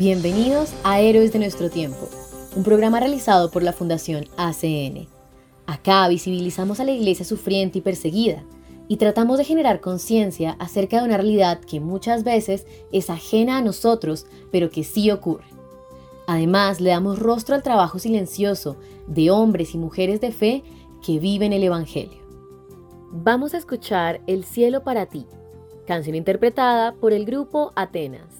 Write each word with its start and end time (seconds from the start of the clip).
Bienvenidos 0.00 0.72
a 0.82 0.98
Héroes 0.98 1.30
de 1.30 1.38
nuestro 1.38 1.68
tiempo, 1.68 2.08
un 2.56 2.62
programa 2.62 3.00
realizado 3.00 3.50
por 3.50 3.62
la 3.62 3.74
Fundación 3.74 4.28
ACN. 4.38 5.06
Acá 5.66 6.08
visibilizamos 6.08 6.80
a 6.80 6.84
la 6.84 6.92
iglesia 6.92 7.26
sufriente 7.26 7.76
y 7.76 7.82
perseguida 7.82 8.42
y 8.88 8.96
tratamos 8.96 9.36
de 9.36 9.44
generar 9.44 9.82
conciencia 9.82 10.56
acerca 10.58 10.98
de 10.98 11.04
una 11.04 11.18
realidad 11.18 11.60
que 11.60 11.80
muchas 11.80 12.24
veces 12.24 12.66
es 12.92 13.10
ajena 13.10 13.58
a 13.58 13.60
nosotros, 13.60 14.24
pero 14.50 14.70
que 14.70 14.84
sí 14.84 15.10
ocurre. 15.10 15.44
Además, 16.26 16.80
le 16.80 16.88
damos 16.88 17.18
rostro 17.18 17.54
al 17.54 17.62
trabajo 17.62 17.98
silencioso 17.98 18.78
de 19.06 19.30
hombres 19.30 19.74
y 19.74 19.76
mujeres 19.76 20.18
de 20.22 20.32
fe 20.32 20.64
que 21.04 21.18
viven 21.18 21.52
el 21.52 21.62
Evangelio. 21.62 22.22
Vamos 23.10 23.52
a 23.52 23.58
escuchar 23.58 24.22
El 24.26 24.44
cielo 24.44 24.82
para 24.82 25.04
ti, 25.04 25.26
canción 25.86 26.16
interpretada 26.16 26.94
por 26.94 27.12
el 27.12 27.26
grupo 27.26 27.74
Atenas. 27.76 28.39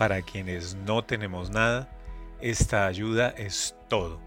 Para 0.00 0.22
quienes 0.22 0.76
no 0.76 1.04
tenemos 1.04 1.50
nada, 1.50 1.86
esta 2.40 2.86
ayuda 2.86 3.34
es 3.36 3.76
todo. 3.90 4.18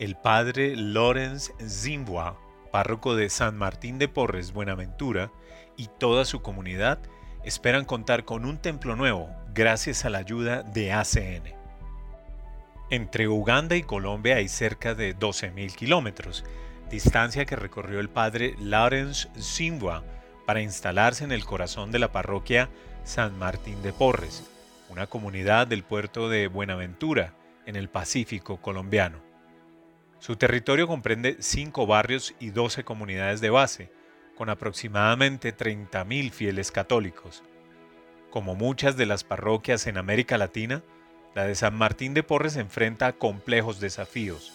El 0.00 0.16
padre 0.16 0.74
Lorenz 0.74 1.52
Zimboa, 1.64 2.36
párroco 2.72 3.14
de 3.14 3.30
San 3.30 3.56
Martín 3.56 4.00
de 4.00 4.08
Porres, 4.08 4.52
Buenaventura, 4.52 5.30
y 5.76 5.86
toda 5.86 6.24
su 6.24 6.42
comunidad 6.42 6.98
esperan 7.44 7.84
contar 7.84 8.24
con 8.24 8.44
un 8.44 8.58
templo 8.58 8.96
nuevo 8.96 9.30
gracias 9.54 10.04
a 10.04 10.10
la 10.10 10.18
ayuda 10.18 10.64
de 10.64 10.90
ACN. 10.90 11.54
Entre 12.90 13.28
Uganda 13.28 13.76
y 13.76 13.84
Colombia 13.84 14.38
hay 14.38 14.48
cerca 14.48 14.96
de 14.96 15.16
12.000 15.16 15.72
kilómetros, 15.76 16.44
distancia 16.90 17.44
que 17.44 17.54
recorrió 17.54 18.00
el 18.00 18.08
padre 18.08 18.56
Lawrence 18.58 19.28
Zimboa 19.40 20.02
para 20.46 20.62
instalarse 20.62 21.22
en 21.22 21.30
el 21.30 21.44
corazón 21.44 21.92
de 21.92 22.00
la 22.00 22.10
parroquia 22.10 22.68
San 23.08 23.38
Martín 23.38 23.80
de 23.82 23.94
Porres, 23.94 24.44
una 24.90 25.06
comunidad 25.06 25.66
del 25.66 25.82
puerto 25.82 26.28
de 26.28 26.46
Buenaventura, 26.46 27.32
en 27.64 27.74
el 27.74 27.88
Pacífico 27.88 28.58
colombiano. 28.58 29.18
Su 30.18 30.36
territorio 30.36 30.86
comprende 30.86 31.38
cinco 31.40 31.86
barrios 31.86 32.34
y 32.38 32.50
12 32.50 32.84
comunidades 32.84 33.40
de 33.40 33.48
base, 33.48 33.90
con 34.36 34.50
aproximadamente 34.50 35.56
30.000 35.56 36.30
fieles 36.32 36.70
católicos. 36.70 37.42
Como 38.28 38.54
muchas 38.54 38.98
de 38.98 39.06
las 39.06 39.24
parroquias 39.24 39.86
en 39.86 39.96
América 39.96 40.36
Latina, 40.36 40.82
la 41.34 41.44
de 41.44 41.54
San 41.54 41.74
Martín 41.74 42.12
de 42.12 42.22
Porres 42.22 42.56
enfrenta 42.56 43.14
complejos 43.14 43.80
desafíos. 43.80 44.52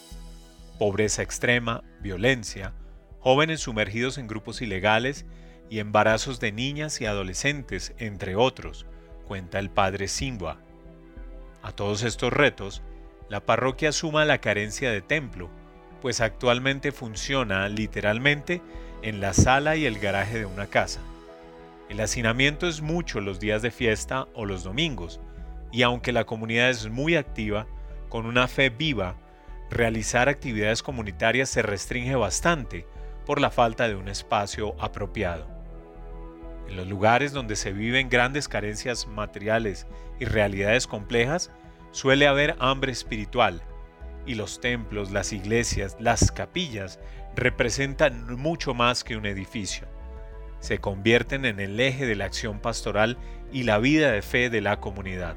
Pobreza 0.78 1.22
extrema, 1.22 1.82
violencia, 2.00 2.72
jóvenes 3.18 3.62
sumergidos 3.62 4.16
en 4.16 4.28
grupos 4.28 4.62
ilegales 4.62 5.26
y 5.70 5.78
embarazos 5.78 6.40
de 6.40 6.52
niñas 6.52 7.00
y 7.00 7.06
adolescentes, 7.06 7.94
entre 7.98 8.36
otros, 8.36 8.86
cuenta 9.26 9.58
el 9.58 9.70
padre 9.70 10.08
Simba. 10.08 10.58
A 11.62 11.72
todos 11.72 12.02
estos 12.02 12.32
retos, 12.32 12.82
la 13.28 13.40
parroquia 13.40 13.92
suma 13.92 14.24
la 14.24 14.38
carencia 14.38 14.90
de 14.90 15.00
templo, 15.00 15.50
pues 16.02 16.20
actualmente 16.20 16.92
funciona 16.92 17.68
literalmente 17.68 18.60
en 19.02 19.20
la 19.20 19.32
sala 19.32 19.76
y 19.76 19.86
el 19.86 19.98
garaje 19.98 20.38
de 20.38 20.46
una 20.46 20.66
casa. 20.66 21.00
El 21.88 22.00
hacinamiento 22.00 22.66
es 22.66 22.82
mucho 22.82 23.20
los 23.20 23.40
días 23.40 23.62
de 23.62 23.70
fiesta 23.70 24.28
o 24.34 24.44
los 24.44 24.64
domingos, 24.64 25.20
y 25.72 25.82
aunque 25.82 26.12
la 26.12 26.24
comunidad 26.24 26.70
es 26.70 26.88
muy 26.88 27.16
activa, 27.16 27.66
con 28.08 28.26
una 28.26 28.48
fe 28.48 28.70
viva, 28.70 29.16
realizar 29.70 30.28
actividades 30.28 30.82
comunitarias 30.82 31.48
se 31.48 31.62
restringe 31.62 32.14
bastante 32.14 32.86
por 33.26 33.40
la 33.40 33.50
falta 33.50 33.88
de 33.88 33.94
un 33.94 34.08
espacio 34.08 34.76
apropiado. 34.78 35.53
En 36.68 36.76
los 36.76 36.86
lugares 36.86 37.32
donde 37.32 37.56
se 37.56 37.72
viven 37.72 38.08
grandes 38.08 38.48
carencias 38.48 39.06
materiales 39.06 39.86
y 40.18 40.24
realidades 40.24 40.86
complejas, 40.86 41.50
suele 41.90 42.26
haber 42.26 42.56
hambre 42.58 42.92
espiritual, 42.92 43.62
y 44.26 44.34
los 44.34 44.60
templos, 44.60 45.10
las 45.10 45.32
iglesias, 45.32 45.96
las 46.00 46.32
capillas 46.32 46.98
representan 47.36 48.36
mucho 48.36 48.74
más 48.74 49.04
que 49.04 49.16
un 49.16 49.26
edificio. 49.26 49.86
Se 50.60 50.78
convierten 50.78 51.44
en 51.44 51.60
el 51.60 51.78
eje 51.78 52.06
de 52.06 52.16
la 52.16 52.24
acción 52.24 52.58
pastoral 52.58 53.18
y 53.52 53.64
la 53.64 53.78
vida 53.78 54.10
de 54.10 54.22
fe 54.22 54.48
de 54.48 54.60
la 54.60 54.80
comunidad. 54.80 55.36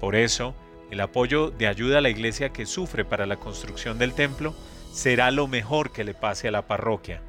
Por 0.00 0.16
eso, 0.16 0.54
el 0.90 1.00
apoyo 1.00 1.50
de 1.50 1.66
ayuda 1.68 1.98
a 1.98 2.00
la 2.00 2.10
iglesia 2.10 2.50
que 2.50 2.66
sufre 2.66 3.04
para 3.04 3.26
la 3.26 3.36
construcción 3.36 3.98
del 3.98 4.14
templo 4.14 4.54
será 4.92 5.30
lo 5.30 5.46
mejor 5.46 5.92
que 5.92 6.04
le 6.04 6.14
pase 6.14 6.48
a 6.48 6.50
la 6.50 6.66
parroquia. 6.66 7.22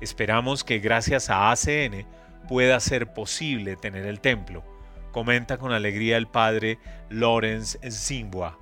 Esperamos 0.00 0.64
que 0.64 0.78
gracias 0.78 1.30
a 1.30 1.50
ACN 1.50 2.06
pueda 2.48 2.80
ser 2.80 3.12
posible 3.12 3.76
tener 3.76 4.06
el 4.06 4.20
templo, 4.20 4.64
comenta 5.12 5.58
con 5.58 5.72
alegría 5.72 6.16
el 6.16 6.26
padre 6.26 6.78
Lorenz 7.08 7.78
Zimboa. 7.90 8.58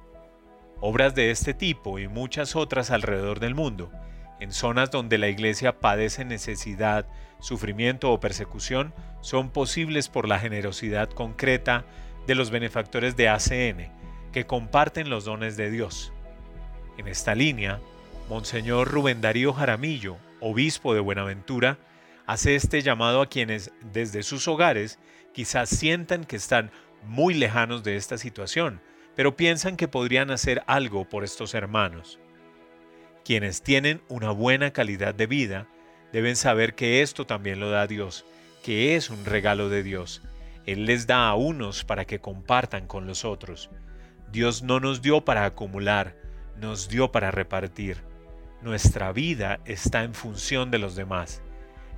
Obras 0.81 1.15
de 1.15 1.31
este 1.31 1.55
tipo 1.55 1.99
y 1.99 2.09
muchas 2.09 2.57
otras 2.57 2.91
alrededor 2.91 3.41
del 3.41 3.55
mundo 3.55 3.91
en 4.41 4.53
zonas 4.53 4.91
donde 4.91 5.19
la 5.19 5.29
iglesia 5.29 5.81
padece 5.81 6.25
necesidad, 6.25 7.07
sufrimiento 7.41 8.13
o 8.13 8.21
persecución, 8.21 8.93
son 9.21 9.51
posibles 9.51 10.09
por 10.09 10.29
la 10.29 10.39
generosidad 10.39 11.09
concreta 11.09 11.85
de 12.27 12.35
los 12.35 12.51
benefactores 12.51 13.17
de 13.17 13.29
ACN, 13.29 13.91
que 14.33 14.47
comparten 14.47 15.09
los 15.09 15.25
dones 15.25 15.57
de 15.57 15.71
Dios. 15.71 16.13
En 16.99 17.09
esta 17.09 17.35
línea, 17.35 17.81
Monseñor 18.29 18.89
Rubén 18.89 19.21
Darío 19.21 19.53
Jaramillo, 19.53 20.17
obispo 20.41 20.95
de 20.95 21.01
Buenaventura, 21.01 21.79
hace 22.27 22.55
este 22.55 22.83
llamado 22.83 23.21
a 23.21 23.29
quienes 23.29 23.73
desde 23.93 24.23
sus 24.23 24.49
hogares 24.49 24.99
quizás 25.33 25.69
sientan 25.69 26.25
que 26.25 26.37
están 26.37 26.71
muy 27.07 27.35
lejanos 27.35 27.83
de 27.83 27.97
esta 27.97 28.19
situación, 28.19 28.81
pero 29.15 29.37
piensan 29.37 29.77
que 29.77 29.89
podrían 29.89 30.31
hacer 30.31 30.63
algo 30.67 31.09
por 31.09 31.25
estos 31.25 31.55
hermanos. 31.55 32.19
Quienes 33.25 33.63
tienen 33.63 34.03
una 34.09 34.31
buena 34.31 34.73
calidad 34.73 35.15
de 35.15 35.27
vida 35.27 35.67
deben 36.13 36.37
saber 36.37 36.75
que 36.75 37.03
esto 37.03 37.27
también 37.27 37.61
lo 37.61 37.71
da 37.71 37.87
Dios, 37.87 38.25
que 38.63 38.97
es 38.97 39.11
un 39.11 39.25
regalo 39.25 39.69
de 39.69 39.83
Dios. 39.83 40.23
Él 40.67 40.87
les 40.87 41.07
da 41.07 41.29
a 41.29 41.35
unos 41.35 41.85
para 41.85 42.05
que 42.05 42.21
compartan 42.21 42.87
con 42.87 43.07
los 43.07 43.25
otros. 43.25 43.71
Dios 44.31 44.63
no 44.63 44.81
nos 44.81 45.03
dio 45.03 45.25
para 45.25 45.45
acumular, 45.45 46.17
nos 46.61 46.89
dio 46.89 47.13
para 47.13 47.31
repartir. 47.31 47.99
Nuestra 48.63 49.13
vida 49.13 49.61
está 49.65 50.05
en 50.05 50.15
función 50.15 50.71
de 50.71 50.79
los 50.79 50.97
demás. 50.97 51.43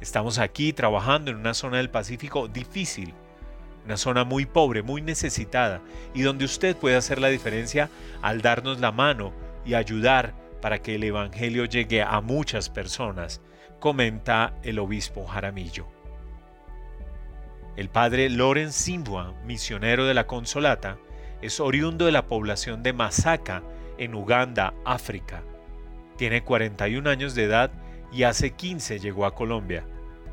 Estamos 0.01 0.39
aquí 0.39 0.73
trabajando 0.73 1.31
en 1.31 1.39
una 1.39 1.55
zona 1.55 1.79
del 1.79 1.91
Pacífico 1.91 2.49
difícil, 2.49 3.15
una 3.87 3.97
zona 3.97 4.25
muy 4.25 4.45
pobre, 4.45 4.83
muy 4.83 5.01
necesitada, 5.01 5.81
y 6.15 6.23
donde 6.23 6.45
usted 6.45 6.77
puede 6.77 6.97
hacer 6.97 7.19
la 7.19 7.29
diferencia 7.29 7.89
al 8.21 8.43
darnos 8.43 8.81
la 8.81 8.93
mano 8.93 9.33
y 9.65 9.75
ayudar 9.75 10.35
para 10.61 10.83
que 10.83 10.97
el 10.97 11.05
Evangelio 11.05 11.65
llegue 11.65 12.03
a 12.03 12.21
muchas 12.21 12.69
personas, 12.69 13.41
comenta 13.81 14.55
el 14.63 14.79
obispo 14.79 15.27
Jaramillo. 15.27 15.87
El 17.77 17.89
padre 17.89 18.29
Loren 18.31 18.73
Simbua, 18.73 19.35
misionero 19.45 20.07
de 20.07 20.15
la 20.15 20.27
Consolata, 20.27 20.99
es 21.43 21.61
oriundo 21.61 22.07
de 22.07 22.13
la 22.13 22.27
población 22.27 22.83
de 22.83 22.93
Masaka, 22.93 23.63
en 23.99 24.15
Uganda, 24.15 24.75
África. 24.85 25.43
Tiene 26.17 26.43
41 26.43 27.09
años 27.09 27.35
de 27.35 27.45
edad 27.45 27.71
y 28.13 28.25
hace 28.25 28.53
15 28.53 28.99
llegó 28.99 29.27
a 29.27 29.35
Colombia. 29.35 29.85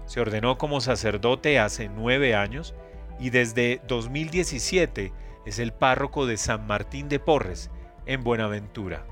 Se 0.05 0.19
ordenó 0.19 0.57
como 0.57 0.81
sacerdote 0.81 1.59
hace 1.59 1.89
9 1.89 2.35
años 2.35 2.73
y 3.19 3.29
desde 3.29 3.81
2017 3.87 5.13
es 5.45 5.59
el 5.59 5.73
párroco 5.73 6.25
de 6.25 6.37
San 6.37 6.67
Martín 6.67 7.09
de 7.09 7.19
Porres, 7.19 7.69
en 8.05 8.23
Buenaventura. 8.23 9.05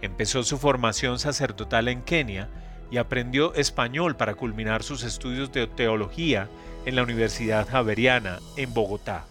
Empezó 0.00 0.42
su 0.42 0.58
formación 0.58 1.18
sacerdotal 1.18 1.88
en 1.88 2.02
Kenia 2.02 2.48
y 2.90 2.98
aprendió 2.98 3.54
español 3.54 4.16
para 4.16 4.34
culminar 4.34 4.82
sus 4.82 5.04
estudios 5.04 5.52
de 5.52 5.66
teología 5.66 6.48
en 6.84 6.96
la 6.96 7.02
Universidad 7.02 7.68
Javeriana, 7.68 8.40
en 8.56 8.74
Bogotá. 8.74 9.24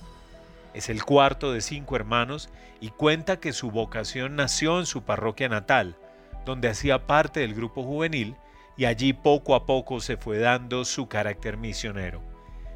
Es 0.73 0.89
el 0.89 1.03
cuarto 1.03 1.51
de 1.51 1.61
cinco 1.61 1.95
hermanos 1.95 2.49
y 2.79 2.89
cuenta 2.89 3.39
que 3.39 3.51
su 3.51 3.69
vocación 3.71 4.35
nació 4.35 4.79
en 4.79 4.85
su 4.85 5.03
parroquia 5.03 5.49
natal, 5.49 5.97
donde 6.45 6.69
hacía 6.69 7.07
parte 7.07 7.41
del 7.41 7.53
grupo 7.53 7.83
juvenil 7.83 8.35
y 8.77 8.85
allí 8.85 9.13
poco 9.13 9.55
a 9.55 9.65
poco 9.65 9.99
se 9.99 10.17
fue 10.17 10.39
dando 10.39 10.85
su 10.85 11.07
carácter 11.07 11.57
misionero. 11.57 12.21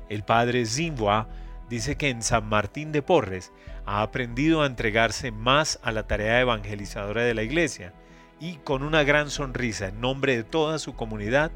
El 0.09 0.23
padre 0.23 0.65
Zimboa 0.65 1.27
dice 1.69 1.95
que 1.95 2.09
en 2.09 2.21
San 2.21 2.47
Martín 2.47 2.91
de 2.91 3.01
Porres 3.01 3.51
ha 3.85 4.01
aprendido 4.01 4.62
a 4.62 4.67
entregarse 4.67 5.31
más 5.31 5.79
a 5.83 5.91
la 5.91 6.07
tarea 6.07 6.41
evangelizadora 6.41 7.23
de 7.23 7.33
la 7.33 7.44
iglesia 7.44 7.94
y 8.39 8.57
con 8.57 8.83
una 8.83 9.03
gran 9.03 9.29
sonrisa 9.29 9.88
en 9.88 10.01
nombre 10.01 10.35
de 10.35 10.44
toda 10.44 10.77
su 10.79 10.95
comunidad 10.95 11.51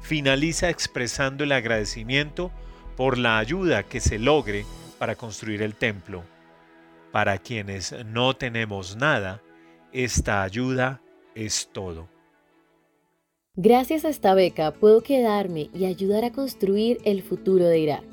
finaliza 0.00 0.68
expresando 0.68 1.44
el 1.44 1.52
agradecimiento 1.52 2.50
por 2.96 3.18
la 3.18 3.38
ayuda 3.38 3.84
que 3.84 4.00
se 4.00 4.18
logre 4.18 4.64
para 4.98 5.14
construir 5.14 5.62
el 5.62 5.74
templo. 5.74 6.24
Para 7.12 7.38
quienes 7.38 7.94
no 8.06 8.34
tenemos 8.34 8.96
nada, 8.96 9.42
esta 9.92 10.42
ayuda 10.42 11.01
es 11.34 11.68
todo. 11.72 12.08
Gracias 13.54 14.04
a 14.04 14.08
esta 14.08 14.34
beca 14.34 14.72
puedo 14.72 15.02
quedarme 15.02 15.68
y 15.74 15.84
ayudar 15.84 16.24
a 16.24 16.32
construir 16.32 16.98
el 17.04 17.22
futuro 17.22 17.66
de 17.66 17.78
Irak. 17.78 18.04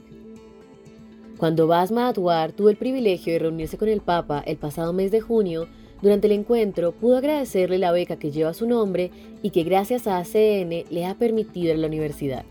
Cuando 1.38 1.68
Basma 1.68 2.10
Atwar 2.10 2.52
tuvo 2.52 2.70
el 2.70 2.76
privilegio 2.76 3.32
de 3.32 3.40
reunirse 3.40 3.78
con 3.78 3.88
el 3.88 4.02
Papa 4.02 4.44
el 4.46 4.58
pasado 4.58 4.92
mes 4.92 5.12
de 5.12 5.22
junio, 5.22 5.70
durante 6.02 6.28
el 6.28 6.34
encuentro 6.34 6.92
pudo 6.92 7.18
agradecerle 7.18 7.78
la 7.78 7.94
beca 7.94 8.18
que 8.18 8.32
lleva 8.32 8.54
su 8.54 8.68
nombre 8.68 9.12
y 9.42 9.52
que 9.52 9.64
gracias 9.64 10.08
a 10.08 10.18
ACN 10.18 10.84
le 10.90 11.06
ha 11.06 11.16
permitido 11.16 11.74
ir 11.74 11.80
la 11.80 11.88
universidad. 11.88 12.44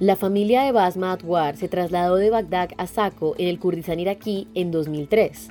La 0.00 0.16
familia 0.16 0.64
de 0.64 0.72
Basma 0.72 1.12
Atwar 1.12 1.56
se 1.56 1.68
trasladó 1.68 2.16
de 2.16 2.28
Bagdad 2.28 2.70
a 2.76 2.86
Saco 2.86 3.34
en 3.38 3.48
el 3.48 3.58
Kurdistán 3.58 4.00
iraquí 4.00 4.48
en 4.54 4.70
2003, 4.70 5.48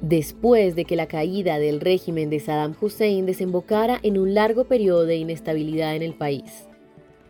después 0.00 0.74
de 0.74 0.84
que 0.84 0.96
la 0.96 1.06
caída 1.06 1.58
del 1.58 1.80
régimen 1.80 2.30
de 2.30 2.40
Saddam 2.40 2.74
Hussein 2.80 3.26
desembocara 3.26 4.00
en 4.02 4.18
un 4.18 4.34
largo 4.34 4.64
periodo 4.64 5.04
de 5.04 5.16
inestabilidad 5.16 5.94
en 5.94 6.02
el 6.02 6.14
país. 6.14 6.68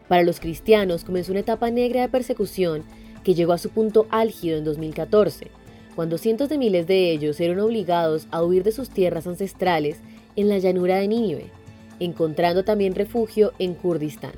Para 0.08 0.22
los 0.22 0.40
cristianos 0.40 1.04
comenzó 1.04 1.32
una 1.32 1.40
etapa 1.40 1.70
negra 1.70 2.02
de 2.02 2.08
persecución 2.08 2.84
que 3.24 3.34
llegó 3.34 3.52
a 3.52 3.58
su 3.58 3.70
punto 3.70 4.06
álgido 4.10 4.56
en 4.56 4.64
2014, 4.64 5.48
cuando 5.94 6.18
cientos 6.18 6.48
de 6.48 6.58
miles 6.58 6.86
de 6.86 7.10
ellos 7.10 7.40
eran 7.40 7.60
obligados 7.60 8.26
a 8.30 8.42
huir 8.42 8.62
de 8.62 8.72
sus 8.72 8.90
tierras 8.90 9.26
ancestrales 9.26 9.98
en 10.36 10.48
la 10.48 10.58
llanura 10.58 10.96
de 10.96 11.08
Nínive, 11.08 11.50
encontrando 11.98 12.64
también 12.64 12.94
refugio 12.94 13.52
en 13.58 13.74
Kurdistán. 13.74 14.32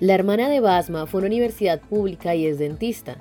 La 0.00 0.14
hermana 0.14 0.48
de 0.48 0.60
Basma 0.60 1.06
fue 1.06 1.18
una 1.18 1.28
universidad 1.28 1.80
pública 1.80 2.34
y 2.34 2.46
es 2.46 2.58
dentista, 2.58 3.16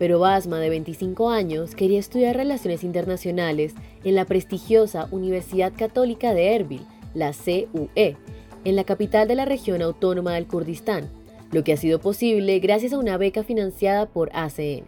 pero 0.00 0.18
Basma, 0.18 0.60
de 0.60 0.70
25 0.70 1.28
años, 1.28 1.74
quería 1.74 1.98
estudiar 1.98 2.34
relaciones 2.34 2.84
internacionales 2.84 3.74
en 4.02 4.14
la 4.14 4.24
prestigiosa 4.24 5.06
Universidad 5.10 5.74
Católica 5.76 6.32
de 6.32 6.54
Erbil, 6.54 6.86
la 7.12 7.34
CUE, 7.34 8.16
en 8.64 8.76
la 8.76 8.84
capital 8.84 9.28
de 9.28 9.34
la 9.34 9.44
región 9.44 9.82
autónoma 9.82 10.32
del 10.32 10.46
Kurdistán, 10.46 11.10
lo 11.52 11.64
que 11.64 11.74
ha 11.74 11.76
sido 11.76 12.00
posible 12.00 12.60
gracias 12.60 12.94
a 12.94 12.98
una 12.98 13.18
beca 13.18 13.42
financiada 13.42 14.06
por 14.06 14.30
ACN. 14.32 14.86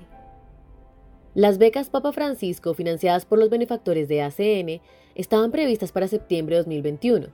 Las 1.34 1.58
becas 1.58 1.90
Papa 1.90 2.12
Francisco, 2.12 2.72
financiadas 2.72 3.26
por 3.26 3.38
los 3.38 3.50
benefactores 3.50 4.08
de 4.08 4.22
ACN, 4.22 4.80
estaban 5.14 5.50
previstas 5.50 5.92
para 5.92 6.08
septiembre 6.08 6.56
de 6.56 6.60
2021, 6.60 7.26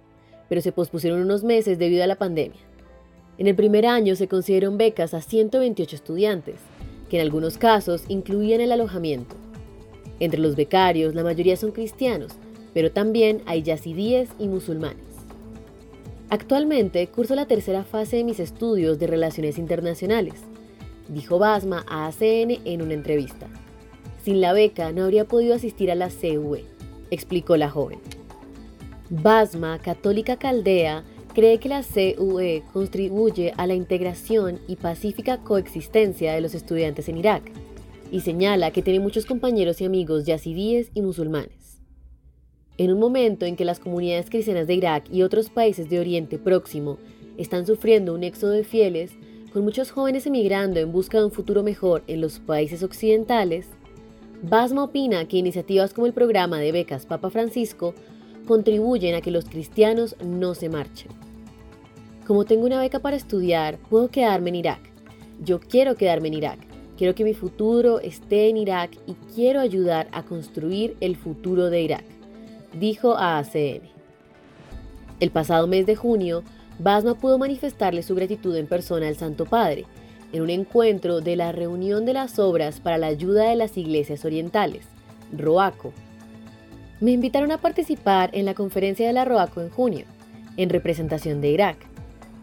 pero 0.48 0.60
se 0.62 0.72
pospusieron 0.72 1.20
unos 1.20 1.44
meses 1.44 1.78
debido 1.78 2.02
a 2.02 2.08
la 2.08 2.16
pandemia. 2.16 2.58
En 3.38 3.46
el 3.46 3.54
primer 3.54 3.86
año 3.86 4.16
se 4.16 4.26
concedieron 4.26 4.78
becas 4.78 5.14
a 5.14 5.20
128 5.20 5.94
estudiantes, 5.94 6.56
que 7.08 7.16
en 7.18 7.22
algunos 7.22 7.58
casos 7.58 8.04
incluían 8.08 8.60
el 8.60 8.72
alojamiento. 8.72 9.36
Entre 10.20 10.40
los 10.40 10.56
becarios, 10.56 11.14
la 11.14 11.22
mayoría 11.22 11.56
son 11.56 11.72
cristianos, 11.72 12.32
pero 12.74 12.90
también 12.90 13.42
hay 13.46 13.62
yazidíes 13.62 14.30
y 14.38 14.48
musulmanes. 14.48 15.04
Actualmente 16.30 17.06
curso 17.06 17.34
la 17.34 17.46
tercera 17.46 17.84
fase 17.84 18.16
de 18.16 18.24
mis 18.24 18.38
estudios 18.38 18.98
de 18.98 19.06
relaciones 19.06 19.56
internacionales, 19.58 20.34
dijo 21.08 21.38
Basma 21.38 21.84
a 21.88 22.06
ACN 22.06 22.60
en 22.64 22.82
una 22.82 22.94
entrevista. 22.94 23.46
Sin 24.22 24.40
la 24.40 24.52
beca 24.52 24.92
no 24.92 25.04
habría 25.04 25.24
podido 25.24 25.54
asistir 25.54 25.90
a 25.90 25.94
la 25.94 26.10
CUE, 26.10 26.66
explicó 27.10 27.56
la 27.56 27.70
joven. 27.70 28.00
Basma, 29.08 29.78
católica 29.78 30.36
caldea, 30.36 31.02
cree 31.38 31.58
que 31.58 31.68
la 31.68 31.84
CUE 31.84 32.64
contribuye 32.72 33.52
a 33.56 33.68
la 33.68 33.74
integración 33.74 34.58
y 34.66 34.74
pacífica 34.74 35.38
coexistencia 35.38 36.32
de 36.32 36.40
los 36.40 36.52
estudiantes 36.52 37.08
en 37.08 37.16
Irak 37.16 37.52
y 38.10 38.22
señala 38.22 38.72
que 38.72 38.82
tiene 38.82 38.98
muchos 38.98 39.24
compañeros 39.24 39.80
y 39.80 39.84
amigos 39.84 40.26
yazidíes 40.26 40.90
y 40.94 41.02
musulmanes. 41.02 41.78
En 42.76 42.92
un 42.92 42.98
momento 42.98 43.46
en 43.46 43.54
que 43.54 43.64
las 43.64 43.78
comunidades 43.78 44.30
cristianas 44.30 44.66
de 44.66 44.74
Irak 44.74 45.04
y 45.12 45.22
otros 45.22 45.48
países 45.48 45.88
de 45.88 46.00
Oriente 46.00 46.38
Próximo 46.38 46.98
están 47.36 47.66
sufriendo 47.66 48.14
un 48.14 48.24
éxodo 48.24 48.50
de 48.50 48.64
fieles, 48.64 49.12
con 49.52 49.62
muchos 49.62 49.92
jóvenes 49.92 50.26
emigrando 50.26 50.80
en 50.80 50.90
busca 50.90 51.18
de 51.18 51.26
un 51.26 51.30
futuro 51.30 51.62
mejor 51.62 52.02
en 52.08 52.20
los 52.20 52.40
países 52.40 52.82
occidentales, 52.82 53.68
Basma 54.42 54.82
opina 54.82 55.28
que 55.28 55.36
iniciativas 55.36 55.94
como 55.94 56.08
el 56.08 56.14
programa 56.14 56.58
de 56.58 56.72
becas 56.72 57.06
Papa 57.06 57.30
Francisco 57.30 57.94
contribuyen 58.44 59.14
a 59.14 59.20
que 59.20 59.30
los 59.30 59.44
cristianos 59.44 60.16
no 60.20 60.56
se 60.56 60.68
marchen. 60.68 61.27
Como 62.28 62.44
tengo 62.44 62.66
una 62.66 62.78
beca 62.78 63.00
para 63.00 63.16
estudiar, 63.16 63.78
puedo 63.90 64.08
quedarme 64.08 64.50
en 64.50 64.56
Irak. 64.56 64.80
Yo 65.42 65.58
quiero 65.58 65.96
quedarme 65.96 66.28
en 66.28 66.34
Irak. 66.34 66.58
Quiero 66.96 67.16
que 67.16 67.24
mi 67.24 67.34
futuro 67.34 67.98
esté 67.98 68.48
en 68.48 68.56
Irak 68.56 68.92
y 69.06 69.14
quiero 69.34 69.58
ayudar 69.58 70.06
a 70.12 70.22
construir 70.22 70.96
el 71.00 71.16
futuro 71.16 71.70
de 71.70 71.82
Irak 71.82 72.04
dijo 72.72 73.16
a 73.16 73.38
ACN. 73.38 73.82
El 75.20 75.30
pasado 75.30 75.66
mes 75.66 75.86
de 75.86 75.96
junio, 75.96 76.42
Basma 76.78 77.14
pudo 77.14 77.38
manifestarle 77.38 78.02
su 78.02 78.14
gratitud 78.14 78.54
en 78.56 78.66
persona 78.66 79.08
al 79.08 79.16
Santo 79.16 79.46
Padre, 79.46 79.84
en 80.32 80.42
un 80.42 80.50
encuentro 80.50 81.20
de 81.20 81.34
la 81.34 81.52
Reunión 81.52 82.04
de 82.04 82.12
las 82.12 82.38
Obras 82.38 82.80
para 82.80 82.98
la 82.98 83.08
Ayuda 83.08 83.48
de 83.48 83.56
las 83.56 83.76
Iglesias 83.76 84.24
Orientales, 84.24 84.84
ROACO. 85.32 85.92
Me 87.00 87.12
invitaron 87.12 87.50
a 87.50 87.58
participar 87.58 88.30
en 88.32 88.44
la 88.44 88.54
conferencia 88.54 89.06
de 89.06 89.12
la 89.12 89.24
ROACO 89.24 89.60
en 89.62 89.70
junio. 89.70 90.04
en 90.56 90.70
representación 90.70 91.40
de 91.40 91.50
Irak. 91.50 91.87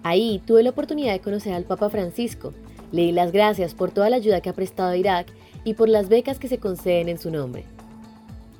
Ahí 0.06 0.40
tuve 0.46 0.62
la 0.62 0.70
oportunidad 0.70 1.14
de 1.14 1.20
conocer 1.20 1.54
al 1.54 1.64
Papa 1.64 1.90
Francisco, 1.90 2.54
leí 2.92 3.12
las 3.12 3.32
gracias 3.32 3.74
por 3.74 3.90
toda 3.90 4.12
la 4.12 4.18
ayuda 4.18 4.40
que 4.40 4.52
ha 4.52 4.54
prestado 4.54 4.92
a 4.92 4.98
Irak 4.98 5.26
y 5.64 5.74
por 5.74 5.90
las 5.90 6.10
becas 6.10 6.38
que 6.38 6.48
se 6.48 6.60
conceden 6.60 7.10
en 7.10 7.18
su 7.18 7.32
nombre. 7.32 7.66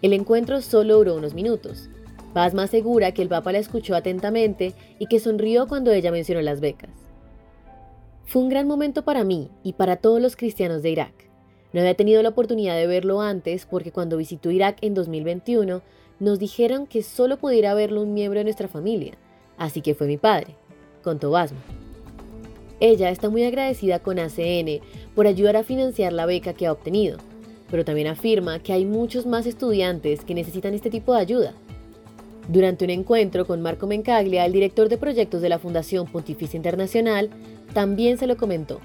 El 0.02 0.14
encuentro 0.14 0.60
solo 0.64 0.98
duró 0.98 1.14
unos 1.14 1.36
minutos. 1.36 1.88
Basma 2.34 2.64
asegura 2.64 3.12
que 3.12 3.22
el 3.22 3.28
Papa 3.28 3.52
la 3.52 3.60
escuchó 3.60 3.96
atentamente 3.96 4.74
y 4.98 5.06
que 5.06 5.20
sonrió 5.20 5.68
cuando 5.68 5.92
ella 5.92 6.12
mencionó 6.12 6.42
las 6.42 6.62
becas. 6.62 6.90
Fue 8.26 8.42
un 8.42 8.50
gran 8.50 8.68
momento 8.68 9.04
para 9.04 9.24
mí 9.24 9.52
y 9.62 9.74
para 9.74 9.98
todos 9.98 10.20
los 10.20 10.36
cristianos 10.36 10.82
de 10.82 10.90
Irak. 10.90 11.14
No 11.74 11.82
había 11.82 11.94
tenido 11.94 12.24
la 12.24 12.30
oportunidad 12.30 12.76
de 12.76 12.88
verlo 12.88 13.22
antes 13.22 13.68
porque 13.68 13.92
cuando 13.92 14.18
visitó 14.18 14.50
Irak 14.50 14.78
en 14.82 14.96
2021 14.96 15.84
nos 16.20 16.40
dijeron 16.40 16.88
que 16.88 17.04
solo 17.04 17.38
pudiera 17.38 17.76
verlo 17.76 18.02
un 18.02 18.16
miembro 18.16 18.40
de 18.40 18.46
nuestra 18.46 18.68
familia, 18.68 19.14
así 19.58 19.82
que 19.82 19.94
fue 19.94 20.08
mi 20.08 20.18
padre, 20.18 20.56
Basma. 21.06 21.60
Ella 22.80 23.10
está 23.10 23.30
muy 23.30 23.44
agradecida 23.44 24.00
con 24.00 24.20
ACN 24.20 24.82
por 25.16 25.28
ayudar 25.28 25.56
a 25.56 25.64
financiar 25.64 26.12
la 26.12 26.26
beca 26.26 26.54
que 26.54 26.68
ha 26.68 26.72
obtenido, 26.72 27.18
pero 27.70 27.86
también 27.86 28.08
afirma 28.08 28.60
que 28.60 28.74
hay 28.74 28.86
muchos 28.86 29.26
más 29.26 29.46
estudiantes 29.46 30.26
que 30.26 30.36
necesitan 30.36 30.74
este 30.74 30.90
tipo 30.90 31.14
de 31.14 31.22
ayuda. 31.22 31.54
Durante 32.48 32.84
un 32.84 32.92
encuentro 32.92 33.48
con 33.48 33.62
Marco 33.62 33.88
Mencaglia, 33.88 34.46
el 34.46 34.52
director 34.52 34.90
de 34.90 34.98
proyectos 34.98 35.42
de 35.42 35.50
la 35.50 35.58
Fundación 35.58 36.08
Pontificia 36.08 36.58
Internacional, 36.58 37.30
también 37.74 38.18
se 38.18 38.28
lo 38.28 38.36
comentó. 38.36 38.82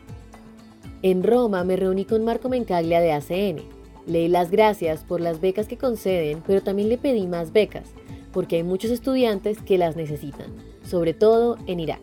En 1.02 1.22
Roma 1.22 1.64
me 1.64 1.76
reuní 1.76 2.04
con 2.04 2.24
Marco 2.24 2.48
Mencaglia 2.48 3.00
de 3.00 3.12
ACN. 3.12 3.62
Leí 4.06 4.28
las 4.28 4.50
gracias 4.50 5.04
por 5.04 5.20
las 5.20 5.40
becas 5.40 5.66
que 5.66 5.76
conceden, 5.76 6.42
pero 6.46 6.62
también 6.62 6.88
le 6.88 6.96
pedí 6.98 7.26
más 7.26 7.52
becas, 7.52 7.90
porque 8.32 8.56
hay 8.56 8.62
muchos 8.62 8.90
estudiantes 8.90 9.60
que 9.60 9.78
las 9.78 9.96
necesitan, 9.96 10.46
sobre 10.90 11.14
todo 11.14 11.56
en 11.66 11.80
Irak. 11.80 12.00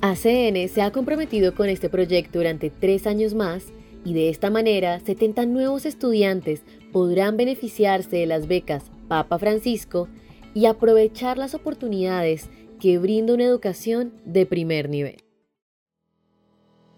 ACN 0.00 0.68
se 0.68 0.82
ha 0.82 0.90
comprometido 0.90 1.54
con 1.54 1.68
este 1.68 1.88
proyecto 1.88 2.38
durante 2.38 2.70
tres 2.70 3.06
años 3.06 3.34
más 3.34 3.64
y 4.04 4.12
de 4.12 4.28
esta 4.28 4.50
manera 4.50 5.00
70 5.00 5.46
nuevos 5.46 5.86
estudiantes 5.86 6.62
podrán 6.92 7.36
beneficiarse 7.36 8.16
de 8.16 8.26
las 8.26 8.46
becas 8.46 8.84
Papa 9.08 9.38
Francisco 9.38 10.08
y 10.52 10.66
aprovechar 10.66 11.38
las 11.38 11.54
oportunidades 11.54 12.50
que 12.80 12.98
brinda 12.98 13.34
una 13.34 13.44
educación 13.44 14.12
de 14.24 14.46
primer 14.46 14.88
nivel. 14.88 15.16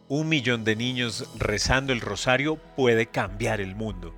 Un 0.09 0.29
millón 0.29 0.65
de 0.65 0.77
niños 0.77 1.29
rezando 1.39 1.93
el 1.93 2.01
rosario 2.01 2.59
puede 2.77 3.07
cambiar 3.07 3.61
el 3.61 3.75
mundo. 3.75 4.15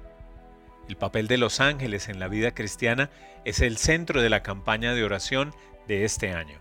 El 0.89 0.97
papel 0.97 1.29
de 1.29 1.37
los 1.37 1.61
ángeles 1.61 2.09
en 2.09 2.19
la 2.19 2.29
vida 2.29 2.53
cristiana 2.53 3.11
es 3.45 3.61
el 3.61 3.77
centro 3.77 4.23
de 4.23 4.31
la 4.31 4.43
campaña 4.43 4.95
de 4.95 5.05
oración 5.05 5.55
de 5.87 6.05
este 6.05 6.33
año. 6.33 6.61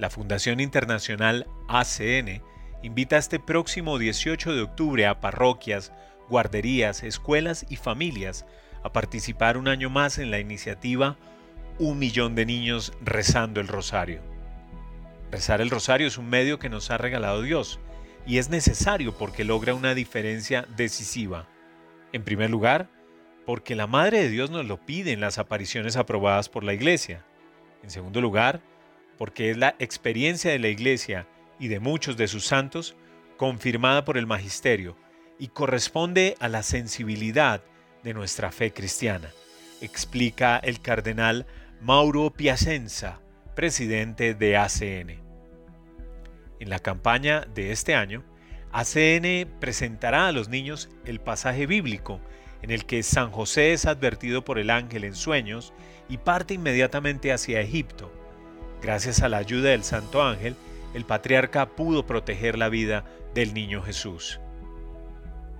La 0.00 0.10
Fundación 0.10 0.58
Internacional 0.58 1.46
ACN 1.68 2.42
invita 2.82 3.16
este 3.16 3.38
próximo 3.38 3.98
18 3.98 4.54
de 4.54 4.62
octubre 4.62 5.06
a 5.06 5.20
parroquias, 5.20 5.92
guarderías, 6.28 7.04
escuelas 7.04 7.64
y 7.68 7.76
familias 7.76 8.44
a 8.82 8.92
participar 8.92 9.56
un 9.56 9.68
año 9.68 9.90
más 9.90 10.18
en 10.18 10.30
la 10.30 10.40
iniciativa 10.40 11.16
Un 11.78 11.98
millón 11.98 12.34
de 12.34 12.46
niños 12.46 12.92
rezando 13.00 13.60
el 13.60 13.68
rosario. 13.68 14.20
Rezar 15.32 15.60
el 15.60 15.70
rosario 15.70 16.06
es 16.06 16.18
un 16.18 16.28
medio 16.28 16.60
que 16.60 16.68
nos 16.68 16.90
ha 16.90 16.98
regalado 16.98 17.42
Dios 17.42 17.80
y 18.26 18.38
es 18.38 18.48
necesario 18.48 19.16
porque 19.16 19.44
logra 19.44 19.74
una 19.74 19.94
diferencia 19.94 20.66
decisiva. 20.76 21.48
En 22.12 22.22
primer 22.22 22.50
lugar, 22.50 22.88
porque 23.46 23.74
la 23.74 23.86
Madre 23.86 24.22
de 24.22 24.30
Dios 24.30 24.50
nos 24.50 24.66
lo 24.66 24.78
pide 24.84 25.12
en 25.12 25.20
las 25.20 25.38
apariciones 25.38 25.96
aprobadas 25.96 26.48
por 26.48 26.64
la 26.64 26.74
Iglesia. 26.74 27.24
En 27.82 27.90
segundo 27.90 28.20
lugar, 28.20 28.60
porque 29.18 29.50
es 29.50 29.56
la 29.56 29.76
experiencia 29.78 30.50
de 30.50 30.58
la 30.58 30.68
Iglesia 30.68 31.26
y 31.58 31.68
de 31.68 31.80
muchos 31.80 32.16
de 32.16 32.28
sus 32.28 32.46
santos 32.46 32.96
confirmada 33.36 34.04
por 34.04 34.16
el 34.16 34.26
Magisterio 34.26 34.96
y 35.38 35.48
corresponde 35.48 36.36
a 36.40 36.48
la 36.48 36.62
sensibilidad 36.62 37.62
de 38.02 38.14
nuestra 38.14 38.52
fe 38.52 38.72
cristiana, 38.72 39.30
explica 39.80 40.58
el 40.58 40.80
cardenal 40.80 41.46
Mauro 41.80 42.30
Piacenza, 42.30 43.20
presidente 43.54 44.34
de 44.34 44.56
ACN. 44.56 45.22
En 46.60 46.70
la 46.70 46.78
campaña 46.78 47.46
de 47.54 47.72
este 47.72 47.94
año, 47.94 48.24
ACN 48.72 49.48
presentará 49.60 50.28
a 50.28 50.32
los 50.32 50.48
niños 50.48 50.88
el 51.04 51.20
pasaje 51.20 51.66
bíblico 51.66 52.20
en 52.64 52.70
el 52.70 52.86
que 52.86 53.02
San 53.02 53.30
José 53.30 53.74
es 53.74 53.84
advertido 53.84 54.42
por 54.42 54.58
el 54.58 54.70
ángel 54.70 55.04
en 55.04 55.14
sueños 55.14 55.74
y 56.08 56.16
parte 56.16 56.54
inmediatamente 56.54 57.30
hacia 57.30 57.60
Egipto. 57.60 58.10
Gracias 58.80 59.20
a 59.20 59.28
la 59.28 59.36
ayuda 59.36 59.68
del 59.68 59.84
Santo 59.84 60.22
Ángel, 60.22 60.56
el 60.94 61.04
patriarca 61.04 61.76
pudo 61.76 62.06
proteger 62.06 62.56
la 62.56 62.70
vida 62.70 63.04
del 63.34 63.52
niño 63.52 63.82
Jesús. 63.82 64.40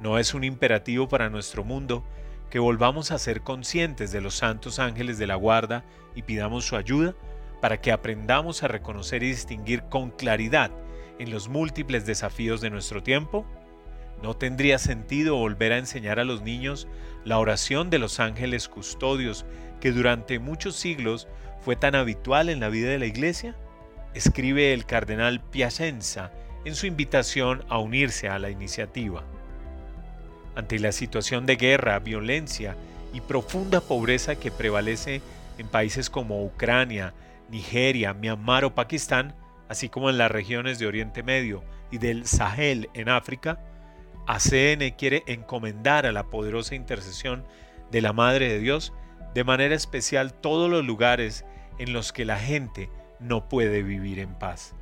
No 0.01 0.19
es 0.19 0.33
un 0.33 0.45
imperativo 0.45 1.07
para 1.07 1.29
nuestro 1.29 1.63
mundo 1.63 2.07
que 2.49 2.59
volvamos 2.59 3.11
a 3.11 3.19
ser 3.19 3.43
conscientes 3.43 4.11
de 4.11 4.23
los 4.23 4.37
santos 4.37 4.79
ángeles 4.79 5.19
de 5.19 5.27
la 5.27 5.35
guarda 5.35 5.85
y 6.15 6.23
pidamos 6.23 6.65
su 6.65 6.75
ayuda 6.75 7.15
para 7.61 7.83
que 7.83 7.93
aprendamos 7.93 8.63
a 8.63 8.69
reconocer 8.69 9.23
y 9.23 9.29
distinguir 9.29 9.83
con 9.91 10.11
claridad 10.11 10.71
en 11.19 11.31
los 11.31 11.51
múltiples 11.51 12.07
desafíos 12.07 12.63
de 12.63 12.71
nuestro 12.71 13.03
tiempo? 13.03 13.45
¿No 14.23 14.35
tendría 14.35 14.79
sentido 14.79 15.37
volver 15.37 15.73
a 15.73 15.79
enseñar 15.79 16.19
a 16.19 16.25
los 16.25 16.43
niños 16.43 16.89
la 17.25 17.39
oración 17.39 17.91
de 17.91 17.99
los 17.99 18.21
ángeles 18.21 18.69
custodios 18.69 19.45
que 19.81 19.93
durante 19.93 20.39
muchos 20.39 20.77
siglos 20.77 21.29
fue 21.61 21.77
tan 21.77 21.95
habitual 21.95 22.49
en 22.49 22.61
la 22.61 22.69
vida 22.69 22.89
de 22.89 22.99
la 22.99 23.07
Iglesia? 23.07 23.55
Escribe 24.15 24.73
el 24.73 24.87
cardenal 24.87 25.41
Piacenza 25.41 26.31
en 26.65 26.75
su 26.75 26.87
invitación 26.87 27.65
a 27.69 27.79
unirse 27.79 28.29
a 28.29 28.39
la 28.39 28.51
iniciativa. 28.51 29.25
Ante 30.55 30.79
la 30.79 30.93
situación 30.93 31.47
de 31.47 31.57
guerra, 31.57 31.99
violencia 31.99 32.77
y 33.13 33.21
profunda 33.21 33.81
pobreza 33.81 34.37
que 34.37 34.51
prevalece 34.51 35.21
en 35.59 35.69
países 35.69 36.11
como 36.11 36.45
Ucrania, 36.45 37.15
Nigeria, 37.51 38.15
Myanmar 38.15 38.65
o 38.65 38.75
Pakistán, 38.75 39.35
así 39.69 39.89
como 39.89 40.11
en 40.11 40.19
las 40.19 40.31
regiones 40.31 40.79
de 40.79 40.87
Oriente 40.87 41.23
Medio 41.23 41.63
y 41.91 41.99
del 41.99 42.27
Sahel 42.27 42.89
en 42.95 43.09
África, 43.09 43.59
ACN 44.27 44.91
quiere 44.97 45.23
encomendar 45.27 46.07
a 46.07 46.13
la 46.13 46.25
poderosa 46.25 46.75
intercesión 46.75 47.45
de 47.91 48.01
la 48.01 48.13
Madre 48.13 48.49
de 48.49 48.59
Dios 48.59 48.93
de 49.35 49.45
manera 49.45 49.75
especial 49.75 50.33
todos 50.33 50.71
los 50.71 50.85
lugares 50.85 51.45
en 51.79 51.93
los 51.93 52.13
que 52.13 52.25
la 52.25 52.39
gente 52.39 52.89
no 53.19 53.49
puede 53.49 53.83
vivir 53.83 54.19
en 54.19 54.35
paz. 54.35 54.75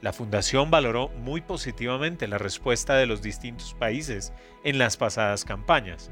La 0.00 0.14
Fundación 0.14 0.70
valoró 0.70 1.08
muy 1.08 1.42
positivamente 1.42 2.26
la 2.26 2.38
respuesta 2.38 2.96
de 2.96 3.06
los 3.06 3.20
distintos 3.20 3.74
países 3.74 4.32
en 4.64 4.78
las 4.78 4.96
pasadas 4.96 5.44
campañas. 5.44 6.10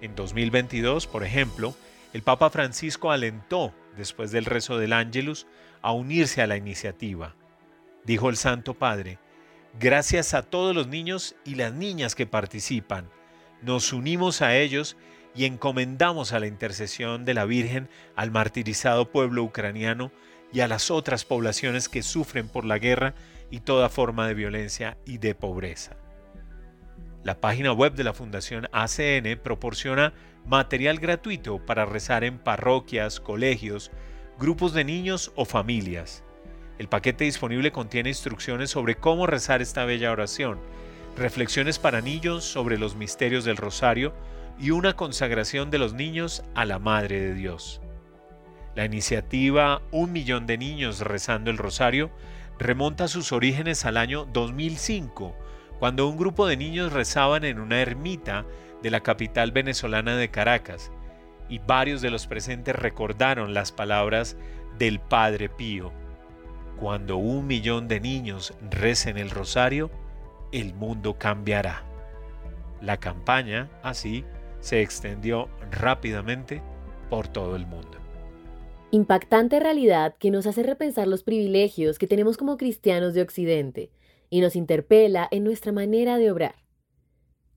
En 0.00 0.14
2022, 0.14 1.08
por 1.08 1.24
ejemplo, 1.24 1.74
el 2.12 2.22
Papa 2.22 2.50
Francisco 2.50 3.10
alentó, 3.10 3.74
después 3.96 4.30
del 4.30 4.44
rezo 4.44 4.78
del 4.78 4.92
Ángelus, 4.92 5.46
a 5.82 5.92
unirse 5.92 6.40
a 6.40 6.46
la 6.46 6.56
iniciativa. 6.56 7.34
Dijo 8.04 8.28
el 8.28 8.36
Santo 8.36 8.74
Padre, 8.74 9.18
gracias 9.78 10.34
a 10.34 10.42
todos 10.42 10.74
los 10.74 10.88
niños 10.88 11.36
y 11.44 11.54
las 11.54 11.72
niñas 11.72 12.14
que 12.14 12.26
participan, 12.26 13.08
nos 13.62 13.92
unimos 13.92 14.42
a 14.42 14.56
ellos 14.56 14.96
y 15.34 15.44
encomendamos 15.44 16.32
a 16.32 16.40
la 16.40 16.46
intercesión 16.46 17.24
de 17.24 17.34
la 17.34 17.44
Virgen 17.44 17.88
al 18.16 18.30
martirizado 18.30 19.10
pueblo 19.10 19.44
ucraniano 19.44 20.10
y 20.52 20.60
a 20.60 20.68
las 20.68 20.90
otras 20.90 21.24
poblaciones 21.24 21.88
que 21.88 22.02
sufren 22.02 22.48
por 22.48 22.64
la 22.64 22.78
guerra 22.78 23.14
y 23.50 23.60
toda 23.60 23.88
forma 23.88 24.26
de 24.26 24.34
violencia 24.34 24.96
y 25.06 25.18
de 25.18 25.34
pobreza. 25.34 25.96
La 27.22 27.40
página 27.40 27.72
web 27.72 27.94
de 27.94 28.04
la 28.04 28.14
Fundación 28.14 28.68
ACN 28.72 29.38
proporciona 29.42 30.14
material 30.46 30.98
gratuito 30.98 31.64
para 31.64 31.84
rezar 31.84 32.24
en 32.24 32.38
parroquias, 32.38 33.20
colegios, 33.20 33.90
grupos 34.38 34.72
de 34.72 34.84
niños 34.84 35.32
o 35.36 35.44
familias. 35.44 36.24
El 36.80 36.88
paquete 36.88 37.24
disponible 37.24 37.72
contiene 37.72 38.08
instrucciones 38.08 38.70
sobre 38.70 38.94
cómo 38.94 39.26
rezar 39.26 39.60
esta 39.60 39.84
bella 39.84 40.12
oración, 40.12 40.58
reflexiones 41.14 41.78
para 41.78 42.00
niños 42.00 42.42
sobre 42.42 42.78
los 42.78 42.96
misterios 42.96 43.44
del 43.44 43.58
rosario 43.58 44.14
y 44.58 44.70
una 44.70 44.96
consagración 44.96 45.70
de 45.70 45.76
los 45.76 45.92
niños 45.92 46.42
a 46.54 46.64
la 46.64 46.78
Madre 46.78 47.20
de 47.20 47.34
Dios. 47.34 47.82
La 48.74 48.86
iniciativa 48.86 49.82
Un 49.90 50.12
Millón 50.12 50.46
de 50.46 50.56
Niños 50.56 51.00
Rezando 51.00 51.50
el 51.50 51.58
Rosario 51.58 52.10
remonta 52.58 53.08
sus 53.08 53.30
orígenes 53.30 53.84
al 53.84 53.98
año 53.98 54.24
2005, 54.32 55.36
cuando 55.78 56.08
un 56.08 56.16
grupo 56.16 56.46
de 56.46 56.56
niños 56.56 56.94
rezaban 56.94 57.44
en 57.44 57.60
una 57.60 57.82
ermita 57.82 58.46
de 58.82 58.90
la 58.90 59.00
capital 59.00 59.52
venezolana 59.52 60.16
de 60.16 60.30
Caracas, 60.30 60.90
y 61.46 61.58
varios 61.58 62.00
de 62.00 62.10
los 62.10 62.26
presentes 62.26 62.74
recordaron 62.74 63.52
las 63.52 63.70
palabras 63.70 64.38
del 64.78 64.98
Padre 64.98 65.50
Pío. 65.50 65.99
Cuando 66.80 67.18
un 67.18 67.46
millón 67.46 67.88
de 67.88 68.00
niños 68.00 68.54
recen 68.70 69.18
el 69.18 69.28
rosario, 69.28 69.90
el 70.50 70.72
mundo 70.72 71.18
cambiará. 71.18 71.84
La 72.80 72.96
campaña, 72.96 73.68
así, 73.82 74.24
se 74.60 74.80
extendió 74.80 75.50
rápidamente 75.70 76.62
por 77.10 77.28
todo 77.28 77.54
el 77.54 77.66
mundo. 77.66 77.98
Impactante 78.92 79.60
realidad 79.60 80.16
que 80.18 80.30
nos 80.30 80.46
hace 80.46 80.62
repensar 80.62 81.06
los 81.06 81.22
privilegios 81.22 81.98
que 81.98 82.06
tenemos 82.06 82.38
como 82.38 82.56
cristianos 82.56 83.12
de 83.12 83.22
Occidente 83.22 83.90
y 84.30 84.40
nos 84.40 84.56
interpela 84.56 85.28
en 85.30 85.44
nuestra 85.44 85.72
manera 85.72 86.16
de 86.16 86.30
obrar. 86.30 86.54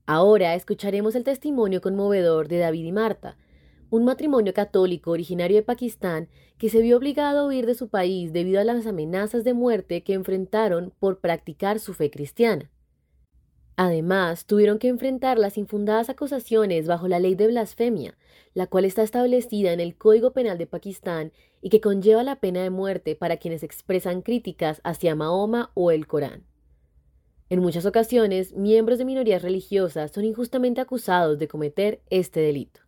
Ahora 0.06 0.54
escucharemos 0.54 1.14
el 1.14 1.24
testimonio 1.24 1.80
conmovedor 1.80 2.48
de 2.48 2.58
David 2.58 2.84
y 2.84 2.92
Marta, 2.92 3.38
un 3.94 4.04
matrimonio 4.04 4.52
católico 4.52 5.12
originario 5.12 5.56
de 5.56 5.62
Pakistán 5.62 6.28
que 6.58 6.68
se 6.68 6.80
vio 6.80 6.96
obligado 6.96 7.38
a 7.38 7.46
huir 7.46 7.64
de 7.64 7.76
su 7.76 7.88
país 7.88 8.32
debido 8.32 8.60
a 8.60 8.64
las 8.64 8.88
amenazas 8.88 9.44
de 9.44 9.54
muerte 9.54 10.02
que 10.02 10.14
enfrentaron 10.14 10.92
por 10.98 11.20
practicar 11.20 11.78
su 11.78 11.94
fe 11.94 12.10
cristiana. 12.10 12.72
Además, 13.76 14.46
tuvieron 14.46 14.80
que 14.80 14.88
enfrentar 14.88 15.38
las 15.38 15.56
infundadas 15.58 16.10
acusaciones 16.10 16.88
bajo 16.88 17.06
la 17.06 17.20
ley 17.20 17.36
de 17.36 17.46
blasfemia, 17.46 18.18
la 18.52 18.66
cual 18.66 18.84
está 18.84 19.04
establecida 19.04 19.72
en 19.72 19.78
el 19.78 19.96
Código 19.96 20.32
Penal 20.32 20.58
de 20.58 20.66
Pakistán 20.66 21.30
y 21.62 21.70
que 21.70 21.80
conlleva 21.80 22.24
la 22.24 22.40
pena 22.40 22.64
de 22.64 22.70
muerte 22.70 23.14
para 23.14 23.36
quienes 23.36 23.62
expresan 23.62 24.22
críticas 24.22 24.80
hacia 24.82 25.14
Mahoma 25.14 25.70
o 25.74 25.92
el 25.92 26.08
Corán. 26.08 26.42
En 27.48 27.60
muchas 27.60 27.86
ocasiones, 27.86 28.54
miembros 28.54 28.98
de 28.98 29.04
minorías 29.04 29.42
religiosas 29.42 30.10
son 30.10 30.24
injustamente 30.24 30.80
acusados 30.80 31.38
de 31.38 31.46
cometer 31.46 32.00
este 32.10 32.40
delito. 32.40 32.83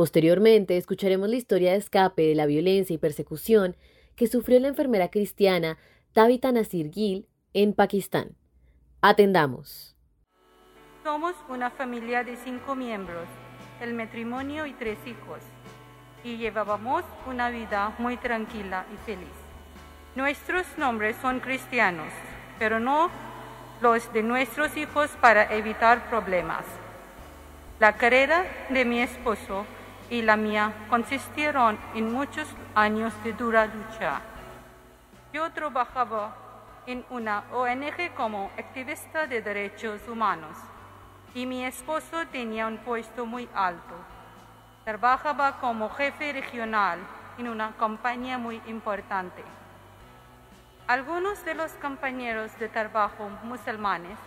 Posteriormente, 0.00 0.78
escucharemos 0.78 1.28
la 1.28 1.36
historia 1.36 1.72
de 1.72 1.76
escape 1.76 2.22
de 2.22 2.34
la 2.34 2.46
violencia 2.46 2.94
y 2.94 2.96
persecución 2.96 3.76
que 4.16 4.28
sufrió 4.28 4.58
la 4.58 4.68
enfermera 4.68 5.10
cristiana 5.10 5.76
Tabitha 6.14 6.52
Nasir 6.52 6.90
Gil 6.90 7.28
en 7.52 7.74
Pakistán. 7.74 8.34
Atendamos. 9.02 9.94
Somos 11.04 11.34
una 11.50 11.68
familia 11.68 12.24
de 12.24 12.38
cinco 12.38 12.74
miembros, 12.74 13.26
el 13.82 13.92
matrimonio 13.92 14.64
y 14.64 14.72
tres 14.72 14.96
hijos, 15.04 15.40
y 16.24 16.38
llevábamos 16.38 17.04
una 17.26 17.50
vida 17.50 17.94
muy 17.98 18.16
tranquila 18.16 18.86
y 18.94 18.96
feliz. 19.04 19.36
Nuestros 20.16 20.64
nombres 20.78 21.14
son 21.20 21.40
cristianos, 21.40 22.10
pero 22.58 22.80
no 22.80 23.10
los 23.82 24.10
de 24.14 24.22
nuestros 24.22 24.74
hijos 24.78 25.10
para 25.20 25.54
evitar 25.54 26.08
problemas. 26.08 26.64
La 27.80 27.98
carrera 27.98 28.46
de 28.70 28.86
mi 28.86 29.00
esposo 29.02 29.66
y 30.10 30.22
la 30.22 30.36
mía 30.36 30.72
consistieron 30.90 31.78
en 31.94 32.12
muchos 32.12 32.48
años 32.74 33.14
de 33.24 33.32
dura 33.32 33.66
lucha. 33.66 34.20
Yo 35.32 35.50
trabajaba 35.52 36.36
en 36.86 37.04
una 37.10 37.44
ONG 37.52 38.14
como 38.16 38.50
activista 38.58 39.26
de 39.26 39.40
derechos 39.40 40.00
humanos 40.08 40.56
y 41.34 41.46
mi 41.46 41.64
esposo 41.64 42.26
tenía 42.32 42.66
un 42.66 42.78
puesto 42.78 43.24
muy 43.24 43.48
alto. 43.54 43.94
Trabajaba 44.84 45.60
como 45.60 45.88
jefe 45.90 46.32
regional 46.32 46.98
en 47.38 47.48
una 47.48 47.72
compañía 47.76 48.38
muy 48.38 48.60
importante. 48.66 49.44
Algunos 50.88 51.44
de 51.44 51.54
los 51.54 51.70
compañeros 51.74 52.50
de 52.58 52.68
trabajo 52.68 53.30
musulmanes 53.44 54.18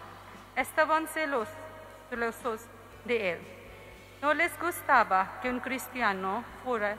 estaban 0.55 1.07
celosos, 1.07 1.49
de 3.05 3.31
él. 3.31 3.52
No 4.23 4.33
les 4.33 4.57
gustaba 4.57 5.41
que 5.41 5.49
un 5.49 5.59
cristiano 5.59 6.45
fuera, 6.63 6.95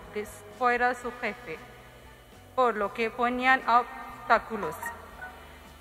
fuera 0.59 0.95
su 0.95 1.11
jefe, 1.23 1.59
por 2.55 2.77
lo 2.77 2.93
que 2.93 3.09
ponían 3.09 3.63
obstáculos. 3.67 4.75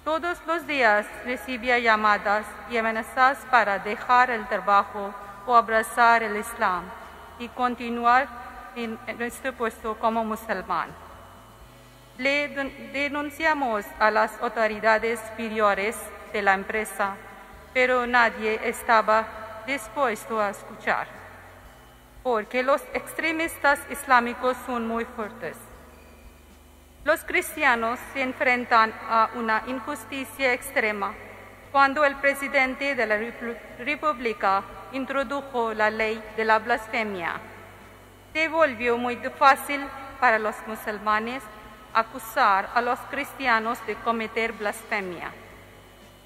Todos 0.06 0.42
los 0.48 0.66
días 0.66 1.06
recibía 1.26 1.80
llamadas 1.80 2.46
y 2.70 2.78
amenazas 2.78 3.40
para 3.52 3.78
dejar 3.80 4.32
el 4.32 4.48
trabajo 4.48 5.14
o 5.46 5.54
abrazar 5.54 6.24
el 6.24 6.38
Islam 6.38 6.86
y 7.38 7.50
continuar 7.50 8.30
en, 8.78 8.98
nuestro 9.18 9.52
puesto 9.52 10.00
como 10.00 10.24
musulmán. 10.24 10.92
Le 12.20 12.48
denunciamos 12.94 13.84
a 14.00 14.10
las 14.12 14.32
autoridades 14.42 15.20
superiores 15.20 15.98
de 16.32 16.42
la 16.42 16.54
empresa, 16.54 17.18
pero 17.74 18.08
nadie 18.08 18.62
estaba 18.64 19.28
dispuesto 19.68 20.40
a 20.40 20.52
escuchar, 20.52 21.23
porque 22.24 22.64
los 22.64 22.82
extremistas 22.94 23.80
islámicos 23.92 24.56
son 24.66 24.88
muy 24.88 25.04
fuertes. 25.04 25.58
Los 27.04 27.26
cristianos 27.26 28.00
se 28.14 28.22
enfrentan 28.22 28.94
a 29.10 29.30
una 29.36 29.64
injusticia 29.68 30.54
extrema 30.54 31.14
cuando 31.74 32.06
el 32.06 32.16
presidente 32.16 32.96
de 32.96 33.06
la 33.06 33.20
República 33.80 34.64
introdujo 34.94 35.74
la 35.74 35.90
ley 35.90 36.24
de 36.38 36.46
la 36.46 36.60
blasfemia. 36.60 37.42
Se 38.32 38.48
volvió 38.48 38.98
muy 38.98 39.18
fácil 39.38 39.82
para 40.22 40.40
los 40.40 40.56
musulmanes 40.66 41.44
acusar 41.94 42.70
a 42.74 42.82
los 42.82 43.00
cristianos 43.12 43.86
de 43.86 43.96
cometer 43.96 44.54
blasfemia. 44.54 45.32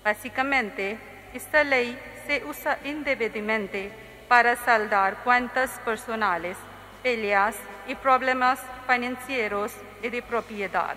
Básicamente, 0.03 0.99
esta 1.33 1.63
ley 1.63 1.99
se 2.27 2.45
usa 2.45 2.77
indebidamente 2.83 3.91
para 4.27 4.55
saldar 4.55 5.17
cuentas 5.23 5.79
personales, 5.85 6.57
peleas 7.01 7.55
y 7.87 7.95
problemas 7.95 8.59
financieros 8.87 9.73
y 10.01 10.09
de 10.09 10.21
propiedad. 10.21 10.95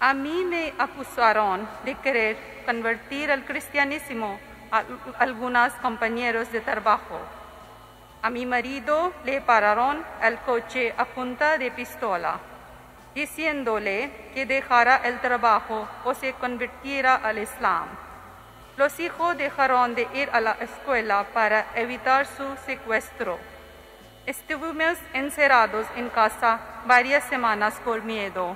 A 0.00 0.12
mí 0.12 0.44
me 0.44 0.74
acusaron 0.78 1.66
de 1.84 1.94
querer 1.96 2.36
convertir 2.66 3.30
al 3.30 3.44
cristianismo 3.44 4.38
a 4.70 4.82
algunos 5.18 5.72
compañeros 5.74 6.50
de 6.52 6.60
trabajo. 6.60 7.18
A 8.20 8.28
mi 8.28 8.44
marido 8.44 9.12
le 9.24 9.40
pararon 9.40 10.04
el 10.22 10.38
coche 10.38 10.92
a 10.98 11.04
punta 11.04 11.56
de 11.56 11.70
pistola, 11.70 12.40
diciéndole 13.14 14.10
que 14.34 14.44
dejara 14.44 14.96
el 14.96 15.20
trabajo 15.20 15.88
o 16.04 16.12
se 16.12 16.32
convirtiera 16.34 17.14
al 17.14 17.38
Islam. 17.38 18.05
Los 18.76 19.00
hijos 19.00 19.38
dejaron 19.38 19.94
de 19.94 20.06
ir 20.12 20.28
a 20.32 20.40
la 20.40 20.52
escuela 20.60 21.24
para 21.32 21.66
evitar 21.74 22.26
su 22.26 22.44
secuestro. 22.66 23.38
Estuvimos 24.26 24.98
encerrados 25.14 25.86
en 25.96 26.10
casa 26.10 26.60
varias 26.84 27.24
semanas 27.24 27.80
por 27.82 28.02
miedo. 28.02 28.54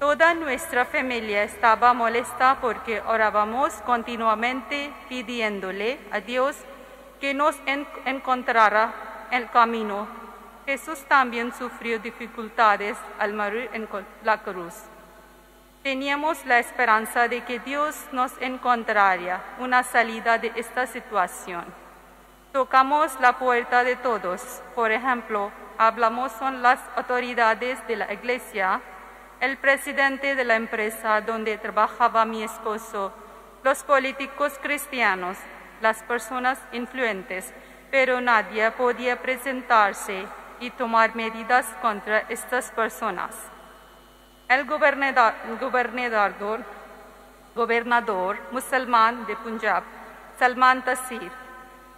Toda 0.00 0.32
nuestra 0.32 0.86
familia 0.86 1.42
estaba 1.42 1.92
molesta 1.92 2.56
porque 2.60 3.02
orábamos 3.02 3.74
continuamente 3.84 4.90
pidiéndole 5.10 5.98
a 6.10 6.20
Dios 6.20 6.56
que 7.20 7.34
nos 7.34 7.56
encontrara 8.06 9.28
el 9.30 9.50
camino. 9.50 10.08
Jesús 10.64 11.04
también 11.06 11.52
sufrió 11.52 11.98
dificultades 11.98 12.96
al 13.18 13.34
morir 13.34 13.68
en 13.74 13.86
la 14.22 14.42
cruz. 14.42 14.74
Teníamos 15.84 16.46
la 16.46 16.60
esperanza 16.60 17.28
de 17.28 17.44
que 17.44 17.58
Dios 17.58 17.94
nos 18.10 18.32
encontraría 18.40 19.42
una 19.58 19.82
salida 19.82 20.38
de 20.38 20.50
esta 20.56 20.86
situación. 20.86 21.62
Tocamos 22.54 23.20
la 23.20 23.38
puerta 23.38 23.84
de 23.84 23.94
todos. 23.94 24.62
Por 24.74 24.92
ejemplo, 24.92 25.52
hablamos 25.76 26.32
con 26.32 26.62
las 26.62 26.80
autoridades 26.96 27.86
de 27.86 27.96
la 27.96 28.10
iglesia, 28.10 28.80
el 29.40 29.58
presidente 29.58 30.34
de 30.34 30.44
la 30.44 30.56
empresa 30.56 31.20
donde 31.20 31.58
trabajaba 31.58 32.24
mi 32.24 32.42
esposo, 32.42 33.12
los 33.62 33.82
políticos 33.82 34.54
cristianos, 34.62 35.36
las 35.82 36.02
personas 36.04 36.58
influentes, 36.72 37.52
pero 37.90 38.22
nadie 38.22 38.70
podía 38.70 39.20
presentarse 39.20 40.24
y 40.60 40.70
tomar 40.70 41.14
medidas 41.14 41.66
contra 41.82 42.20
estas 42.30 42.70
personas. 42.70 43.53
El 44.54 44.66
gobernador, 44.66 45.34
gobernador, 45.60 46.64
gobernador 47.56 48.38
musulmán 48.52 49.26
de 49.26 49.34
Punjab, 49.34 49.82
Salman 50.38 50.84
Taseer, 50.84 51.32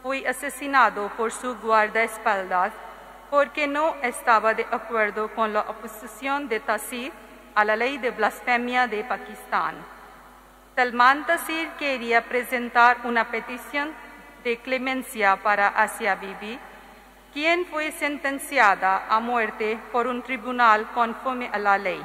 fue 0.02 0.26
asesinado 0.26 1.10
por 1.18 1.32
su 1.32 1.54
guardaespaldas 1.56 2.72
porque 3.28 3.66
no 3.66 3.96
estaba 4.00 4.54
de 4.54 4.66
acuerdo 4.70 5.28
con 5.34 5.52
la 5.52 5.60
oposición 5.68 6.48
de 6.48 6.60
Tasir 6.60 7.12
a 7.54 7.62
la 7.62 7.76
ley 7.76 7.98
de 7.98 8.10
blasfemia 8.10 8.86
de 8.86 9.04
Pakistán. 9.04 9.74
Salman 10.76 11.26
Tasir 11.26 11.68
quería 11.78 12.24
presentar 12.24 12.96
una 13.04 13.30
petición 13.30 13.92
de 14.44 14.56
clemencia 14.60 15.36
para 15.36 15.68
Asia 15.68 16.14
Bibi, 16.14 16.58
quien 17.34 17.66
fue 17.66 17.92
sentenciada 17.92 19.04
a 19.10 19.20
muerte 19.20 19.78
por 19.92 20.06
un 20.06 20.22
tribunal 20.22 20.86
conforme 20.94 21.50
a 21.52 21.58
la 21.58 21.76
ley. 21.76 22.02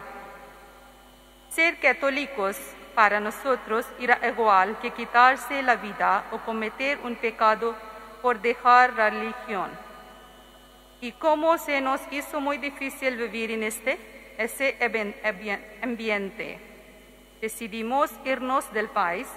Ser 1.51 1.79
católicos 1.79 2.57
para 2.95 3.19
nosotros 3.19 3.85
era 3.99 4.25
igual 4.25 4.79
que 4.79 4.91
quitarse 4.91 5.61
la 5.61 5.75
vida 5.75 6.23
o 6.31 6.37
cometer 6.37 6.97
un 7.03 7.17
pecado 7.17 7.75
por 8.21 8.41
dejar 8.41 8.93
la 8.93 9.09
religión. 9.09 9.69
Y 11.01 11.11
cómo 11.11 11.57
se 11.57 11.81
nos 11.81 11.99
hizo 12.09 12.39
muy 12.39 12.57
difícil 12.57 13.17
vivir 13.17 13.51
en 13.51 13.63
este 13.63 13.99
ese 14.37 14.77
ambiente. 15.81 16.57
Decidimos 17.41 18.11
irnos 18.23 18.71
del 18.71 18.87
país. 18.87 19.27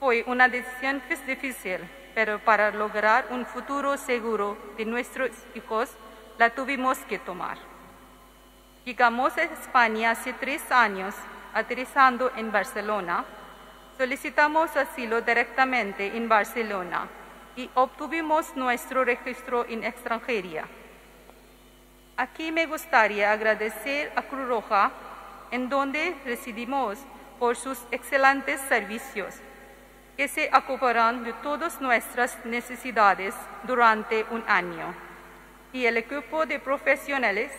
Fue 0.00 0.24
una 0.26 0.48
decisión 0.48 1.02
difícil, 1.26 1.80
pero 2.14 2.38
para 2.38 2.70
lograr 2.70 3.26
un 3.28 3.44
futuro 3.44 3.98
seguro 3.98 4.56
de 4.78 4.86
nuestros 4.86 5.32
hijos, 5.54 5.90
la 6.38 6.48
tuvimos 6.48 6.96
que 7.00 7.18
tomar. 7.18 7.75
Llegamos 8.86 9.36
a 9.36 9.42
España 9.42 10.12
hace 10.12 10.32
tres 10.32 10.62
años, 10.70 11.12
aterrizando 11.52 12.30
en 12.36 12.52
Barcelona. 12.52 13.24
Solicitamos 13.98 14.76
asilo 14.76 15.22
directamente 15.22 16.16
en 16.16 16.28
Barcelona 16.28 17.08
y 17.56 17.68
obtuvimos 17.74 18.54
nuestro 18.54 19.04
registro 19.04 19.66
en 19.68 19.82
extranjería. 19.82 20.68
Aquí 22.16 22.52
me 22.52 22.66
gustaría 22.66 23.32
agradecer 23.32 24.12
a 24.14 24.22
Cruz 24.22 24.46
Roja, 24.46 24.92
en 25.50 25.68
donde 25.68 26.14
residimos, 26.24 26.96
por 27.40 27.56
sus 27.56 27.82
excelentes 27.90 28.60
servicios, 28.68 29.34
que 30.16 30.28
se 30.28 30.48
ocuparán 30.54 31.24
de 31.24 31.32
todas 31.32 31.80
nuestras 31.80 32.38
necesidades 32.44 33.34
durante 33.64 34.24
un 34.30 34.44
año. 34.46 34.94
Y 35.72 35.86
el 35.86 35.96
equipo 35.96 36.46
de 36.46 36.60
profesionales 36.60 37.50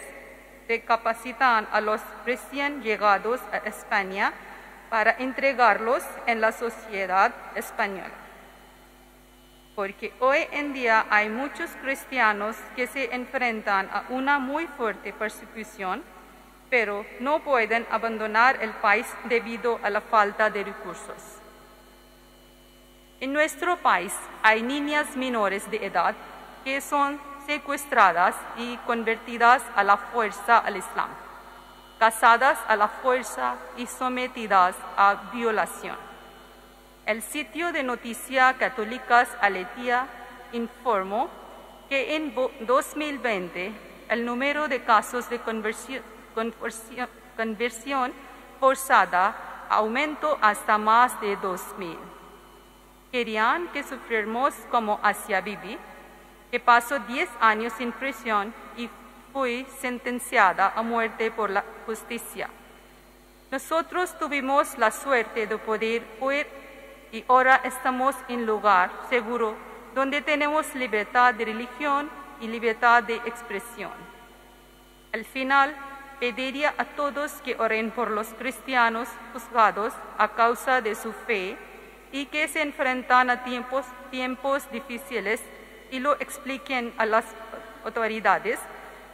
que 0.67 0.81
capacitan 0.81 1.67
a 1.71 1.81
los 1.81 2.01
recién 2.25 2.81
llegados 2.81 3.39
a 3.51 3.57
España 3.57 4.33
para 4.89 5.11
entregarlos 5.11 6.03
en 6.25 6.41
la 6.41 6.51
sociedad 6.51 7.33
española 7.55 8.27
porque 9.77 10.11
hoy 10.21 10.39
en 10.53 10.73
día 10.73 11.05
hay 11.11 11.29
muchos 11.29 11.69
cristianos 11.83 12.55
que 12.75 12.87
se 12.87 13.13
enfrentan 13.13 13.87
a 13.93 14.05
una 14.09 14.39
muy 14.39 14.65
fuerte 14.65 15.13
persecución, 15.13 16.01
pero 16.71 17.05
no 17.19 17.41
pueden 17.41 17.85
abandonar 17.91 18.57
el 18.63 18.71
país 18.71 19.05
debido 19.25 19.79
a 19.83 19.91
la 19.91 20.01
falta 20.01 20.49
de 20.49 20.63
recursos. 20.63 21.21
En 23.19 23.31
nuestro 23.31 23.77
país 23.77 24.15
hay 24.41 24.63
niñas 24.63 25.15
menores 25.15 25.69
de 25.69 25.85
edad 25.85 26.15
que 26.63 26.81
son 26.81 27.21
secuestradas 27.47 28.35
y 28.57 28.77
convertidas 28.85 29.63
a 29.75 29.83
la 29.83 29.97
fuerza 29.97 30.59
al 30.59 30.77
Islam, 30.77 31.09
casadas 31.97 32.59
a 32.67 32.75
la 32.75 32.89
fuerza 32.89 33.55
y 33.77 33.87
sometidas 33.87 34.75
a 34.97 35.15
violación. 35.33 35.95
El 37.05 37.21
sitio 37.21 37.71
de 37.71 37.83
noticias 37.83 38.57
católicas 38.57 39.29
Aletia 39.39 40.07
informó 40.51 41.29
que 41.89 42.17
en 42.17 42.35
2020 42.67 43.73
el 44.09 44.25
número 44.25 44.67
de 44.67 44.83
casos 44.83 45.29
de 45.29 45.39
conversión, 45.39 46.03
forzada 48.59 49.35
aumentó 49.69 50.37
hasta 50.41 50.77
más 50.77 51.19
de 51.21 51.37
2.000. 51.37 51.97
Querían 53.11 53.69
que 53.69 53.83
sufriéramos 53.83 54.53
como 54.69 54.99
Asia 55.01 55.39
Bibi, 55.39 55.77
que 56.51 56.59
pasó 56.59 56.99
10 56.99 57.29
años 57.39 57.73
en 57.79 57.91
prisión 57.91 58.53
y 58.77 58.89
fue 59.33 59.65
sentenciada 59.79 60.73
a 60.75 60.81
muerte 60.81 61.31
por 61.31 61.49
la 61.49 61.63
justicia. 61.85 62.49
Nosotros 63.51 64.17
tuvimos 64.19 64.77
la 64.77 64.91
suerte 64.91 65.47
de 65.47 65.57
poder 65.57 66.03
huir 66.19 66.47
y 67.11 67.23
ahora 67.27 67.61
estamos 67.63 68.15
en 68.27 68.45
lugar 68.45 68.91
seguro 69.09 69.55
donde 69.95 70.21
tenemos 70.21 70.75
libertad 70.75 71.33
de 71.33 71.45
religión 71.45 72.09
y 72.41 72.47
libertad 72.47 73.03
de 73.03 73.15
expresión. 73.15 73.93
Al 75.13 75.25
final, 75.25 75.73
pediría 76.19 76.73
a 76.77 76.85
todos 76.85 77.31
que 77.43 77.55
oren 77.55 77.91
por 77.91 78.11
los 78.11 78.27
cristianos 78.29 79.07
juzgados 79.33 79.93
a 80.17 80.29
causa 80.29 80.81
de 80.81 80.95
su 80.95 81.13
fe 81.13 81.57
y 82.11 82.25
que 82.25 82.47
se 82.47 82.61
enfrentan 82.61 83.29
a 83.29 83.43
tiempos, 83.43 83.85
tiempos 84.11 84.69
difíciles 84.71 85.41
y 85.91 85.99
lo 85.99 86.13
expliquen 86.19 86.93
a 86.97 87.05
las 87.05 87.25
autoridades 87.83 88.59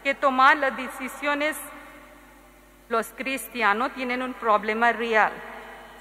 que 0.03 0.15
tomar 0.15 0.57
las 0.57 0.75
decisiones 0.75 1.57
los 2.89 3.07
cristianos 3.15 3.93
tienen 3.93 4.21
un 4.21 4.33
problema 4.33 4.91
real 4.91 5.31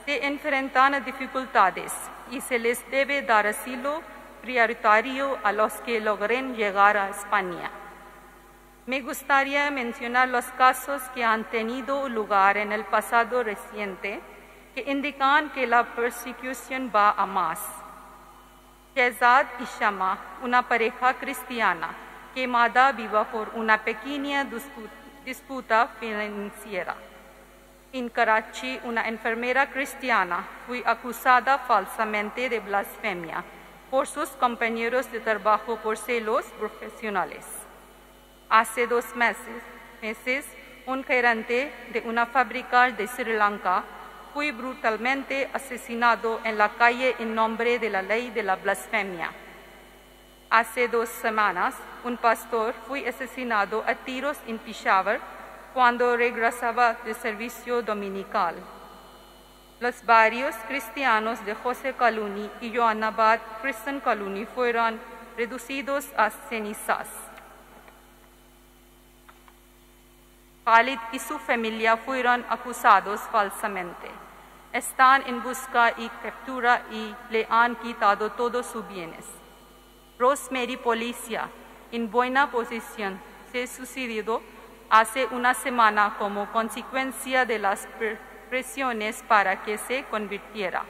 se 0.05 0.27
enfrentan 0.27 0.95
a 0.95 1.01
dificultades 1.01 1.93
y 2.31 2.41
se 2.41 2.59
les 2.59 2.89
debe 2.91 3.23
dar 3.23 3.47
asilo 3.47 4.03
prioritario 4.43 5.39
a 5.45 5.53
los 5.53 5.73
que 5.83 6.01
logren 6.01 6.57
llegar 6.57 6.97
a 6.97 7.11
España. 7.11 7.71
Me 8.87 9.01
gustaría 9.01 9.71
mencionar 9.71 10.29
los 10.29 10.45
casos 10.59 11.01
que 11.15 11.23
han 11.23 11.45
tenido 11.45 12.09
lugar 12.09 12.57
en 12.57 12.73
el 12.73 12.85
pasado 12.85 13.45
reciente 13.45 14.21
que 14.75 14.91
indican 14.91 15.51
que 15.51 15.69
la 15.69 15.85
persecución 15.95 16.91
va 16.93 17.13
a 17.13 17.27
más. 17.27 17.61
Shezad 18.95 19.47
y 19.59 19.65
Shama, 19.65 20.19
una 20.43 20.69
pareja 20.69 21.15
cristiana, 21.15 21.89
quemada 22.35 22.93
viva 22.93 23.25
por 23.25 23.49
una 23.55 23.83
pequeña 23.83 24.47
disputa 25.25 25.89
financiera. 25.99 26.95
En 27.95 28.11
Karachi, 28.11 28.81
una 28.85 29.09
enfermera 29.09 29.71
cristiana 29.71 30.47
fue 30.67 30.83
acusada 30.85 31.59
falsamente 31.61 32.51
de 32.51 32.61
blasfemia 32.61 33.43
por 33.91 34.07
sus 34.07 34.29
compañeros 34.31 35.11
de 35.11 35.21
trabajo 35.21 35.77
por 35.77 35.97
celos 35.97 36.45
profesionales. 36.59 37.47
Hace 38.51 38.87
dos 38.87 39.17
meses, 39.17 39.63
meses 40.03 40.45
un 40.85 41.03
gerente 41.03 41.73
de 41.95 42.01
una 42.01 42.27
fábrica 42.27 42.91
de 42.91 43.07
Sri 43.07 43.33
Lanka 43.33 43.85
fue 44.33 44.53
brutalmente 44.53 45.49
asesinado 45.53 46.41
en 46.45 46.57
la 46.57 46.71
calle 46.71 47.15
en 47.19 47.35
nombre 47.35 47.79
de 47.79 47.91
la 47.91 48.03
ley 48.03 48.31
de 48.31 48.43
la 48.43 48.57
blasfemia. 48.57 49.31
Hace 50.51 50.89
dos 50.89 51.09
semanas, 51.09 51.75
un 52.05 52.17
pastor 52.17 52.75
fue 52.87 53.09
asesinado 53.09 53.85
a 53.87 53.95
tiros 53.95 54.37
en 54.47 54.59
Peshawar 54.59 55.21
cuando 55.73 56.17
regresaba 56.17 56.97
de 57.05 57.15
servicio 57.15 57.83
dominical. 57.83 58.55
Los 59.81 60.05
barrios 60.05 60.55
cristianos 60.69 61.45
de 61.45 61.55
José 61.55 61.95
Caluni 61.95 62.51
y 62.61 62.75
Joanabad 62.77 63.41
Christian 63.63 64.01
Caluni 64.01 64.47
fueron 64.47 65.01
reducidos 65.37 66.07
a 66.17 66.31
cenizas. 66.31 67.09
Khalid 70.65 70.99
y 71.13 71.19
su 71.19 71.39
familia 71.39 71.97
fueron 71.97 72.45
acusados 72.49 73.21
falsamente. 73.33 74.22
Están 74.73 75.23
en 75.27 75.43
busca 75.43 75.93
y 75.99 76.09
captura 76.23 76.83
y 76.91 77.15
le 77.29 77.47
han 77.51 77.77
quitado 77.77 78.33
todos 78.33 78.65
sus 78.65 78.89
bienes. 78.89 79.25
Rosemary 80.19 80.79
Policía, 80.79 81.49
en 81.91 82.11
buena 82.11 82.51
posición, 82.51 83.21
se 83.51 83.67
suicidó 83.67 84.41
hace 84.89 85.27
una 85.27 85.53
semana 85.53 86.17
como 86.19 86.51
consecuencia 86.53 87.45
de 87.45 87.59
las 87.59 87.87
presiones 88.49 89.23
para 89.29 89.63
que 89.63 89.77
se 89.77 90.05
convirtiera. 90.05 90.85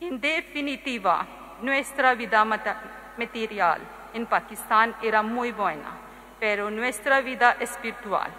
En 0.00 0.20
definitiva, 0.20 1.26
nuestra 1.62 2.14
vida 2.14 2.44
material 2.44 3.80
en 4.12 4.26
Pakistán 4.26 4.96
era 5.00 5.22
muy 5.22 5.52
buena, 5.52 5.90
pero 6.40 6.68
nuestra 6.68 7.20
vida 7.20 7.56
espiritual, 7.60 8.30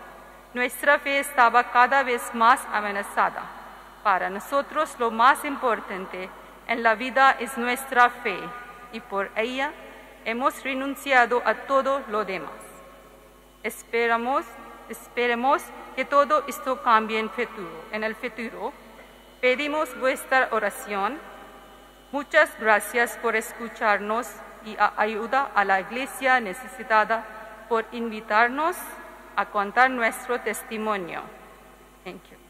nuestra 0.54 1.00
fe 1.00 1.20
estaba 1.20 1.72
cada 1.72 2.04
vez 2.04 2.22
más 2.34 2.60
amenazada. 2.74 3.65
Para 4.06 4.30
nosotros 4.30 4.96
lo 5.00 5.10
más 5.10 5.44
importante 5.46 6.30
en 6.68 6.84
la 6.84 6.94
vida 6.94 7.32
es 7.40 7.58
nuestra 7.58 8.12
fe 8.12 8.38
y 8.92 9.00
por 9.00 9.32
ella 9.36 9.72
hemos 10.26 10.64
renunciado 10.64 11.42
a 11.44 11.56
todo 11.66 12.04
lo 12.10 12.24
demás. 12.24 12.52
Esperamos, 13.64 14.46
esperemos 14.90 15.64
que 15.96 16.06
todo 16.06 16.44
esto 16.48 16.84
cambie 16.84 17.18
en, 17.18 17.32
futuro, 17.32 17.84
en 17.92 18.04
el 18.04 18.14
futuro. 18.14 18.74
Pedimos 19.42 20.00
vuestra 20.00 20.50
oración. 20.52 21.18
Muchas 22.12 22.52
gracias 22.60 23.18
por 23.18 23.36
escucharnos 23.36 24.28
y 24.66 24.78
ayuda 24.98 25.50
a 25.56 25.66
la 25.66 25.82
iglesia 25.82 26.40
necesitada 26.40 27.26
por 27.68 27.86
invitarnos 27.92 28.78
a 29.36 29.48
contar 29.48 29.90
nuestro 29.90 30.40
testimonio. 30.42 31.24
Thank 32.04 32.22
you. 32.30 32.45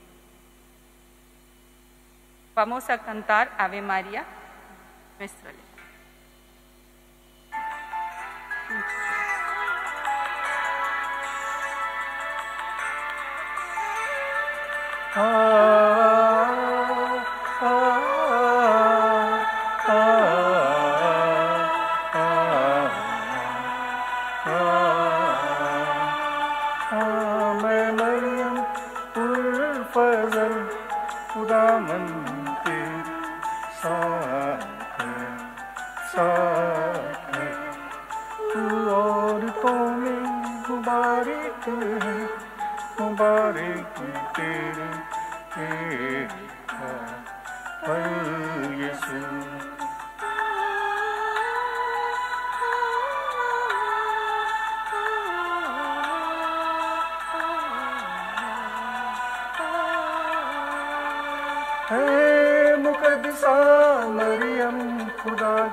Vamos 2.56 2.90
a 2.90 2.98
cantar 2.98 3.52
Ave 3.58 3.82
María, 3.82 4.24
nuestra 5.20 5.52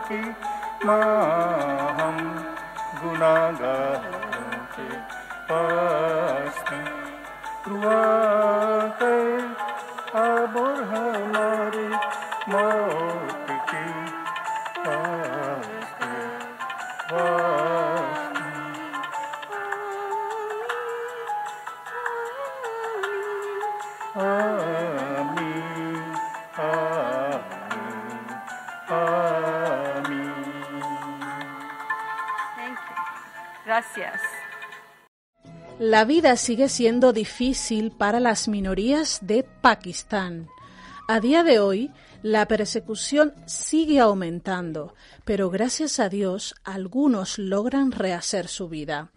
की 0.09 0.21
माँ 0.87 1.93
हम 2.01 2.19
के 4.75 4.89
पास 5.51 6.65
में 6.73 7.03
La 35.79 36.05
vida 36.05 36.37
sigue 36.37 36.69
siendo 36.69 37.13
difícil 37.13 37.91
para 37.91 38.21
las 38.21 38.49
minorías 38.49 39.19
de 39.23 39.43
Pakistán. 39.43 40.49
A 41.09 41.21
día 41.21 41.43
de 41.43 41.59
hoy, 41.59 41.91
la 42.23 42.47
persecución 42.47 43.35
sigue 43.47 43.99
aumentando, 43.99 44.95
pero 45.25 45.51
gracias 45.51 45.99
a 45.99 46.09
Dios 46.09 46.55
algunos 46.63 47.39
logran 47.39 47.91
rehacer 47.91 48.49
su 48.49 48.69
vida. 48.69 49.11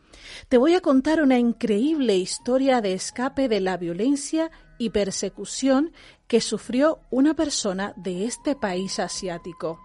Te 0.49 0.57
voy 0.57 0.73
a 0.73 0.81
contar 0.81 1.21
una 1.21 1.38
increíble 1.38 2.17
historia 2.17 2.81
de 2.81 2.93
escape 2.93 3.47
de 3.47 3.61
la 3.61 3.77
violencia 3.77 4.49
y 4.77 4.89
persecución 4.89 5.93
que 6.27 6.41
sufrió 6.41 6.99
una 7.11 7.35
persona 7.35 7.93
de 7.95 8.25
este 8.25 8.55
país 8.55 8.99
asiático. 8.99 9.79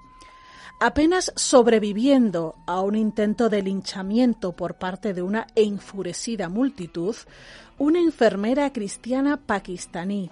Apenas 0.83 1.31
sobreviviendo 1.37 2.57
a 2.67 2.81
un 2.81 2.97
intento 2.97 3.51
de 3.51 3.63
linchamiento 3.63 4.53
por 4.53 4.77
parte 4.77 5.13
de 5.13 5.21
una 5.21 5.47
enfurecida 5.55 6.49
multitud, 6.49 7.15
una 7.77 8.01
enfermera 8.01 8.73
cristiana 8.73 9.37
pakistaní, 9.37 10.31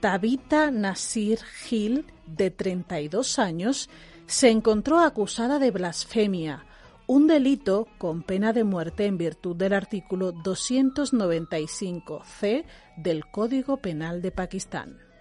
Tabitha 0.00 0.70
Nasir 0.70 1.40
Hill, 1.70 2.06
de 2.24 2.50
32 2.50 3.38
años, 3.38 3.90
se 4.24 4.48
encontró 4.48 4.98
acusada 4.98 5.58
de 5.58 5.70
blasfemia, 5.70 6.64
un 7.06 7.26
delito 7.26 7.86
con 7.98 8.22
pena 8.22 8.54
de 8.54 8.64
muerte 8.64 9.04
en 9.04 9.18
virtud 9.18 9.56
del 9.56 9.74
artículo 9.74 10.32
295c 10.32 12.64
del 12.96 13.26
Código 13.26 13.76
Penal 13.76 14.22
de 14.22 14.30
Pakistán. 14.30 15.11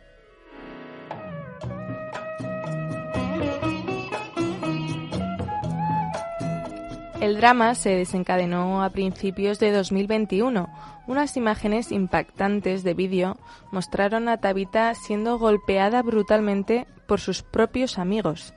El 7.22 7.38
drama 7.38 7.76
se 7.76 7.92
desencadenó 7.92 8.84
a 8.84 8.90
principios 8.90 9.60
de 9.60 9.72
2021. 9.72 10.68
Unas 11.06 11.38
imágenes 11.38 11.92
impactantes 11.92 12.84
de 12.84 12.96
vídeo 12.96 13.38
mostraron 13.72 14.28
a 14.28 14.38
Tabitha 14.38 14.96
siendo 14.96 15.38
golpeada 15.38 16.02
brutalmente 16.02 16.88
por 17.08 17.20
sus 17.20 17.44
propios 17.44 18.00
amigos. 18.00 18.56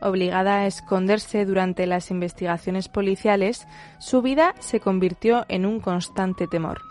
Obligada 0.00 0.58
a 0.58 0.66
esconderse 0.68 1.44
durante 1.44 1.88
las 1.88 2.12
investigaciones 2.12 2.88
policiales, 2.88 3.66
su 3.98 4.22
vida 4.22 4.54
se 4.60 4.78
convirtió 4.78 5.44
en 5.48 5.66
un 5.66 5.80
constante 5.80 6.46
temor. 6.46 6.82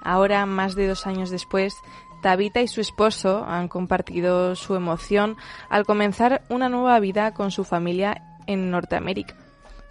Ahora, 0.00 0.46
más 0.46 0.74
de 0.76 0.88
dos 0.88 1.06
años 1.06 1.28
después, 1.28 1.74
Tabitha 2.22 2.62
y 2.62 2.68
su 2.68 2.80
esposo 2.80 3.44
han 3.46 3.68
compartido 3.68 4.56
su 4.56 4.76
emoción 4.76 5.36
al 5.68 5.84
comenzar 5.84 6.40
una 6.48 6.70
nueva 6.70 6.98
vida 7.00 7.34
con 7.34 7.50
su 7.50 7.64
familia 7.64 8.38
en 8.46 8.70
Norteamérica. 8.70 9.43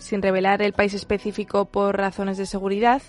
Sin 0.04 0.22
revelar 0.22 0.62
el 0.62 0.74
país 0.74 0.94
específico 0.94 1.64
por 1.64 1.96
razones 1.96 2.38
de 2.38 2.46
seguridad, 2.46 3.02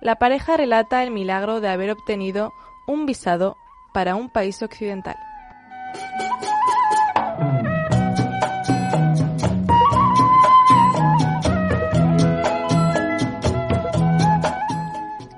la 0.00 0.14
pareja 0.14 0.56
relata 0.56 1.02
el 1.02 1.10
milagro 1.10 1.60
de 1.60 1.68
haber 1.68 1.90
obtenido 1.90 2.52
un 2.86 3.04
visado 3.04 3.56
para 3.92 4.14
un 4.14 4.30
país 4.30 4.62
occidental. 4.62 5.16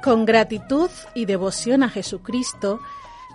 Con 0.02 0.26
gratitud 0.26 0.90
y 1.14 1.24
devoción 1.24 1.82
a 1.82 1.88
Jesucristo, 1.88 2.80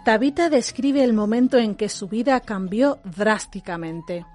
Tabitha 0.05 0.49
describe 0.49 1.03
el 1.03 1.13
momento 1.13 1.57
en 1.57 1.73
que 1.73 1.89
su 1.89 2.07
vida 2.07 2.39
cambió 2.39 2.99
drásticamente. 3.03 4.27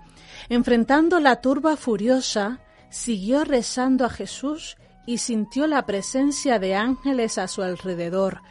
Enfrentando 0.48 1.20
la 1.20 1.40
turba 1.40 1.76
furiosa, 1.76 2.58
siguió 2.90 3.44
rezando 3.44 4.04
a 4.04 4.10
Jesús 4.10 4.76
y 5.06 5.18
sintió 5.18 5.66
la 5.66 5.86
presencia 5.86 6.58
de 6.58 6.74
ángeles 6.74 7.38
a 7.38 7.48
su 7.48 7.62
alrededor, 7.62 8.42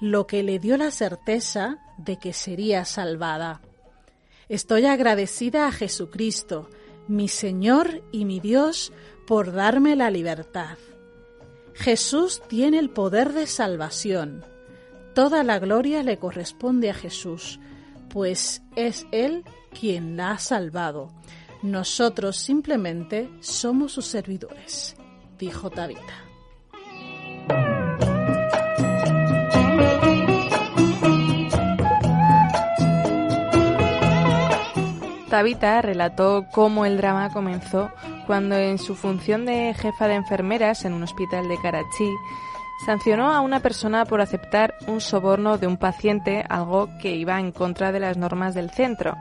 lo 0.00 0.26
que 0.26 0.42
le 0.42 0.58
dio 0.58 0.76
la 0.76 0.90
certeza 0.90 1.78
de 1.98 2.18
que 2.18 2.32
sería 2.32 2.84
salvada. 2.84 3.60
Estoy 4.48 4.86
agradecida 4.86 5.66
a 5.66 5.72
Jesucristo, 5.72 6.68
mi 7.08 7.28
Señor 7.28 8.02
y 8.12 8.24
mi 8.24 8.40
Dios, 8.40 8.92
por 9.26 9.52
darme 9.52 9.96
la 9.96 10.10
libertad. 10.10 10.78
Jesús 11.74 12.42
tiene 12.46 12.78
el 12.78 12.90
poder 12.90 13.32
de 13.32 13.46
salvación. 13.46 14.44
Toda 15.14 15.42
la 15.42 15.58
gloria 15.58 16.02
le 16.02 16.18
corresponde 16.18 16.90
a 16.90 16.94
Jesús, 16.94 17.58
pues 18.08 18.62
es 18.76 19.06
Él 19.10 19.44
quien 19.72 20.16
la 20.16 20.32
ha 20.32 20.38
salvado. 20.38 21.08
Nosotros 21.64 22.36
simplemente 22.36 23.30
somos 23.40 23.92
sus 23.92 24.04
servidores, 24.04 24.94
dijo 25.38 25.70
Tabitha. 25.70 26.02
Tabitha 35.30 35.80
relató 35.80 36.44
cómo 36.52 36.84
el 36.84 36.98
drama 36.98 37.32
comenzó 37.32 37.90
cuando 38.26 38.56
en 38.56 38.76
su 38.76 38.94
función 38.94 39.46
de 39.46 39.72
jefa 39.72 40.06
de 40.06 40.16
enfermeras 40.16 40.84
en 40.84 40.92
un 40.92 41.02
hospital 41.02 41.48
de 41.48 41.56
Karachi 41.62 42.10
sancionó 42.84 43.32
a 43.32 43.40
una 43.40 43.60
persona 43.60 44.04
por 44.04 44.20
aceptar 44.20 44.74
un 44.86 45.00
soborno 45.00 45.56
de 45.56 45.66
un 45.66 45.78
paciente, 45.78 46.44
algo 46.46 46.90
que 47.00 47.16
iba 47.16 47.40
en 47.40 47.52
contra 47.52 47.90
de 47.90 48.00
las 48.00 48.18
normas 48.18 48.54
del 48.54 48.70
centro. 48.70 49.16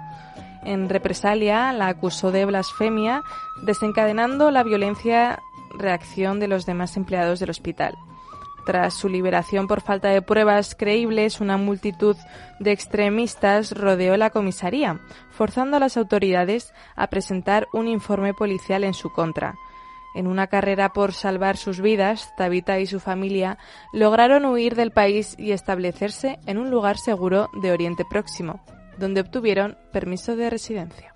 En 0.66 0.88
represalia, 0.90 1.74
la 1.74 1.88
acusó 1.88 2.32
de 2.32 2.46
blasfemia, 2.46 3.24
desencadenando 3.64 4.50
la 4.50 4.64
violencia 4.64 5.42
reacción 5.78 6.40
de 6.40 6.48
los 6.48 6.66
demás 6.66 6.96
empleados 6.96 7.40
del 7.40 7.50
hospital. 7.50 7.98
Tras 8.66 8.94
su 8.94 9.10
liberación 9.10 9.68
por 9.68 9.82
falta 9.82 10.10
de 10.10 10.22
pruebas 10.22 10.74
creíbles, 10.76 11.42
una 11.42 11.58
multitud 11.58 12.16
de 12.60 12.72
extremistas 12.72 13.72
rodeó 13.72 14.16
la 14.16 14.30
comisaría, 14.30 15.02
forzando 15.32 15.76
a 15.78 15.80
las 15.82 15.98
autoridades 15.98 16.74
a 16.96 17.08
presentar 17.08 17.68
un 17.74 17.90
informe 17.90 18.34
policial 18.34 18.86
en 18.86 18.94
su 18.94 19.12
contra. 19.12 19.56
En 20.16 20.28
una 20.28 20.48
carrera 20.48 20.94
por 20.94 21.12
salvar 21.12 21.58
sus 21.58 21.82
vidas, 21.82 22.34
Tabitha 22.38 22.80
y 22.80 22.86
su 22.86 23.02
familia 23.02 23.58
lograron 23.92 24.46
huir 24.46 24.76
del 24.76 24.92
país 24.92 25.36
y 25.38 25.52
establecerse 25.52 26.40
en 26.46 26.58
un 26.58 26.70
lugar 26.70 26.98
seguro 26.98 27.50
de 27.62 27.72
Oriente 27.72 28.06
Próximo, 28.10 28.62
donde 29.04 29.20
obtuvieron 29.20 29.78
permiso 29.92 30.38
de 30.38 30.50
residencia. 30.50 31.14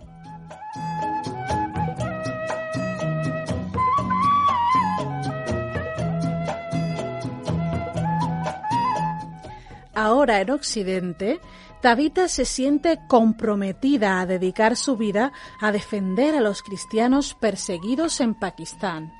Ahora 9.95 10.41
en 10.41 10.51
Occidente, 10.51 11.39
Tabitha 11.81 12.27
se 12.27 12.43
siente 12.43 12.99
comprometida 13.07 14.19
a 14.19 14.25
dedicar 14.25 14.75
su 14.75 14.97
vida 14.97 15.31
a 15.61 15.71
defender 15.71 16.35
a 16.35 16.41
los 16.41 16.61
cristianos 16.61 17.35
perseguidos 17.35 18.19
en 18.19 18.35
Pakistán. 18.35 19.13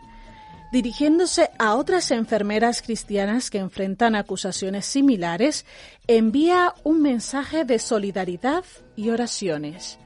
Dirigiéndose 0.72 1.50
a 1.60 1.76
otras 1.76 2.12
enfermeras 2.12 2.82
cristianas 2.82 3.50
que 3.50 3.58
enfrentan 3.58 4.16
acusaciones 4.16 4.86
similares, 4.86 5.66
envía 6.08 6.74
un 6.84 7.02
mensaje 7.02 7.64
de 7.64 7.80
solidaridad 7.80 8.66
y 8.96 9.10
oraciones. 9.10 9.98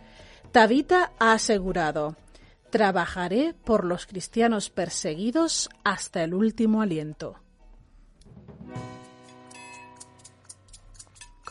Tabitha 0.52 1.14
ha 1.18 1.34
asegurado, 1.34 2.16
trabajaré 2.70 3.56
por 3.66 3.86
los 3.86 4.06
cristianos 4.06 4.70
perseguidos 4.70 5.70
hasta 5.84 6.24
el 6.24 6.36
último 6.36 6.82
aliento. 6.84 7.38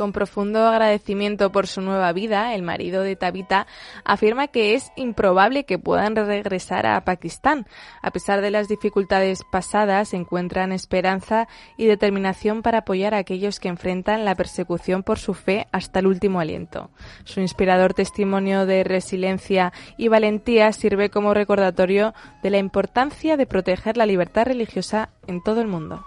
Con 0.01 0.13
profundo 0.13 0.67
agradecimiento 0.67 1.53
por 1.53 1.67
su 1.67 1.83
nueva 1.83 2.11
vida, 2.15 2.55
el 2.55 2.63
marido 2.63 3.03
de 3.03 3.17
Tabita 3.17 3.67
afirma 4.03 4.49
que 4.49 4.73
es 4.73 4.93
improbable 4.97 5.65
que 5.65 5.79
puedan 5.79 6.17
regresar 6.17 6.87
a 6.87 7.05
Pakistán. 7.05 7.67
A 8.01 8.11
pesar 8.11 8.41
de 8.41 8.51
las 8.51 8.67
dificultades 8.67 9.43
pasadas, 9.53 10.15
encuentran 10.15 10.73
esperanza 10.73 11.49
y 11.77 11.85
determinación 11.85 12.63
para 12.63 12.79
apoyar 12.79 13.13
a 13.13 13.19
aquellos 13.19 13.61
que 13.61 13.69
enfrentan 13.69 14.25
la 14.25 14.35
persecución 14.35 15.03
por 15.03 15.19
su 15.19 15.35
fe 15.35 15.67
hasta 15.71 15.99
el 15.99 16.07
último 16.07 16.41
aliento. 16.41 16.89
Su 17.25 17.43
inspirador 17.43 17.93
testimonio 17.93 18.65
de 18.65 18.85
resiliencia 18.85 19.75
y 19.99 20.09
valentía 20.09 20.73
sirve 20.73 21.11
como 21.11 21.35
recordatorio 21.35 22.15
de 22.43 22.49
la 22.49 22.57
importancia 22.57 23.37
de 23.37 23.45
proteger 23.45 23.99
la 23.99 24.07
libertad 24.07 24.47
religiosa 24.47 25.11
en 25.27 25.43
todo 25.43 25.61
el 25.61 25.67
mundo. 25.67 26.03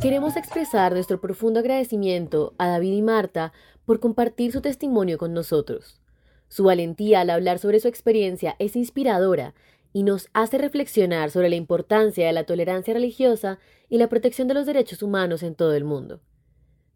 Queremos 0.00 0.36
expresar 0.36 0.92
nuestro 0.92 1.20
profundo 1.20 1.58
agradecimiento 1.58 2.54
a 2.56 2.68
David 2.68 2.92
y 2.92 3.02
Marta 3.02 3.52
por 3.84 3.98
compartir 3.98 4.52
su 4.52 4.60
testimonio 4.60 5.18
con 5.18 5.34
nosotros. 5.34 6.00
Su 6.46 6.62
valentía 6.62 7.22
al 7.22 7.30
hablar 7.30 7.58
sobre 7.58 7.80
su 7.80 7.88
experiencia 7.88 8.54
es 8.60 8.76
inspiradora 8.76 9.54
y 9.92 10.04
nos 10.04 10.28
hace 10.34 10.56
reflexionar 10.56 11.32
sobre 11.32 11.48
la 11.48 11.56
importancia 11.56 12.28
de 12.28 12.32
la 12.32 12.44
tolerancia 12.44 12.94
religiosa 12.94 13.58
y 13.88 13.98
la 13.98 14.08
protección 14.08 14.46
de 14.46 14.54
los 14.54 14.66
derechos 14.66 15.02
humanos 15.02 15.42
en 15.42 15.56
todo 15.56 15.74
el 15.74 15.82
mundo. 15.82 16.20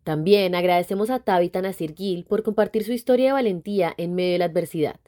También 0.05 0.55
agradecemos 0.55 1.11
a 1.11 1.19
Tabitha 1.19 1.61
Nasir 1.61 1.97
Gil 1.97 2.25
por 2.25 2.45
compartir 2.45 2.85
su 2.85 2.93
historia 2.93 3.27
de 3.27 3.33
valentía 3.33 3.93
en 3.97 4.15
medio 4.15 4.35
de 4.35 4.39
la 4.39 4.45
adversidad. 4.45 5.01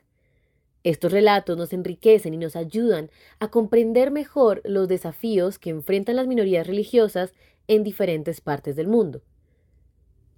Estos 0.82 1.12
relatos 1.12 1.56
nos 1.56 1.72
enriquecen 1.72 2.34
y 2.34 2.36
nos 2.38 2.56
ayudan 2.56 3.10
a 3.38 3.48
comprender 3.48 4.10
mejor 4.10 4.60
los 4.64 4.86
desafíos 4.86 5.58
que 5.58 5.70
enfrentan 5.70 6.16
las 6.16 6.26
minorías 6.26 6.66
religiosas 6.66 7.32
en 7.68 7.82
diferentes 7.82 8.40
partes 8.40 8.76
del 8.76 8.88
mundo. 8.88 9.22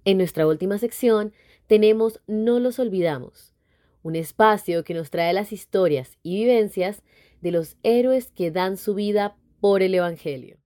En 0.05 0.17
nuestra 0.17 0.47
última 0.47 0.77
sección 0.77 1.33
tenemos 1.67 2.21
No 2.27 2.59
los 2.59 2.79
olvidamos, 2.79 3.53
un 4.03 4.15
espacio 4.15 4.83
que 4.83 4.93
nos 4.93 5.09
trae 5.09 5.33
las 5.33 5.51
historias 5.51 6.17
y 6.23 6.35
vivencias 6.35 7.03
de 7.41 7.51
los 7.51 7.77
héroes 7.83 8.31
que 8.31 8.51
dan 8.51 8.77
su 8.77 8.95
vida 8.95 9.35
por 9.59 9.81
el 9.81 9.93
Evangelio. 9.93 10.57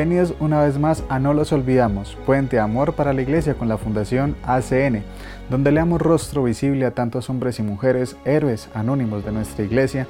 Bienvenidos 0.00 0.34
una 0.40 0.62
vez 0.62 0.78
más 0.78 1.04
a 1.10 1.18
No 1.18 1.34
los 1.34 1.52
olvidamos, 1.52 2.16
Puente 2.24 2.56
de 2.56 2.62
Amor 2.62 2.94
para 2.94 3.12
la 3.12 3.20
Iglesia 3.20 3.52
con 3.52 3.68
la 3.68 3.76
Fundación 3.76 4.34
ACN, 4.44 5.02
donde 5.50 5.72
le 5.72 5.80
damos 5.80 6.00
rostro 6.00 6.44
visible 6.44 6.86
a 6.86 6.92
tantos 6.92 7.28
hombres 7.28 7.58
y 7.58 7.62
mujeres, 7.62 8.16
héroes 8.24 8.70
anónimos 8.72 9.26
de 9.26 9.32
nuestra 9.32 9.62
Iglesia, 9.62 10.06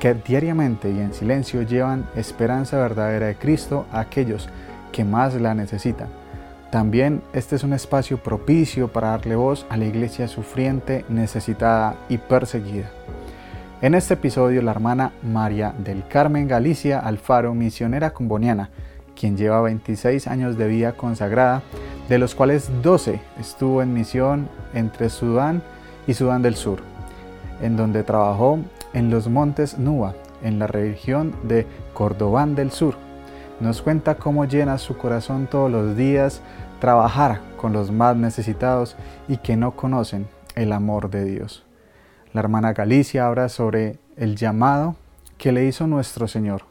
que 0.00 0.14
diariamente 0.14 0.90
y 0.90 0.98
en 0.98 1.12
silencio 1.12 1.60
llevan 1.60 2.08
esperanza 2.16 2.78
verdadera 2.78 3.26
de 3.26 3.34
Cristo 3.34 3.84
a 3.92 4.00
aquellos 4.00 4.48
que 4.92 5.04
más 5.04 5.34
la 5.34 5.52
necesitan. 5.52 6.08
También 6.70 7.20
este 7.34 7.56
es 7.56 7.64
un 7.64 7.74
espacio 7.74 8.16
propicio 8.16 8.88
para 8.88 9.08
darle 9.08 9.36
voz 9.36 9.66
a 9.68 9.76
la 9.76 9.84
Iglesia 9.84 10.26
sufriente, 10.26 11.04
necesitada 11.10 11.96
y 12.08 12.16
perseguida. 12.16 12.88
En 13.82 13.94
este 13.94 14.14
episodio, 14.14 14.62
la 14.62 14.70
hermana 14.70 15.12
María 15.22 15.74
del 15.76 16.08
Carmen 16.08 16.48
Galicia 16.48 17.00
Alfaro, 17.00 17.52
misionera 17.52 18.14
comboniana, 18.14 18.70
quien 19.18 19.36
lleva 19.36 19.60
26 19.62 20.26
años 20.26 20.56
de 20.56 20.68
vida 20.68 20.92
consagrada, 20.92 21.62
de 22.08 22.18
los 22.18 22.34
cuales 22.34 22.70
12 22.82 23.20
estuvo 23.40 23.82
en 23.82 23.94
misión 23.94 24.48
entre 24.74 25.08
Sudán 25.08 25.62
y 26.06 26.14
Sudán 26.14 26.42
del 26.42 26.56
Sur, 26.56 26.80
en 27.60 27.76
donde 27.76 28.02
trabajó 28.02 28.58
en 28.92 29.10
los 29.10 29.28
montes 29.28 29.78
Nuba, 29.78 30.14
en 30.42 30.58
la 30.58 30.66
región 30.66 31.34
de 31.42 31.66
Cordobán 31.94 32.54
del 32.54 32.70
Sur. 32.70 32.96
Nos 33.60 33.82
cuenta 33.82 34.16
cómo 34.16 34.44
llena 34.44 34.78
su 34.78 34.96
corazón 34.96 35.46
todos 35.46 35.70
los 35.70 35.96
días 35.96 36.42
trabajar 36.80 37.40
con 37.56 37.72
los 37.72 37.90
más 37.90 38.16
necesitados 38.16 38.96
y 39.28 39.38
que 39.38 39.56
no 39.56 39.76
conocen 39.76 40.26
el 40.54 40.72
amor 40.72 41.08
de 41.08 41.24
Dios. 41.24 41.64
La 42.32 42.40
hermana 42.40 42.72
Galicia 42.72 43.26
habla 43.26 43.48
sobre 43.48 43.98
el 44.16 44.36
llamado 44.36 44.96
que 45.38 45.52
le 45.52 45.64
hizo 45.64 45.86
nuestro 45.86 46.28
Señor 46.28 46.62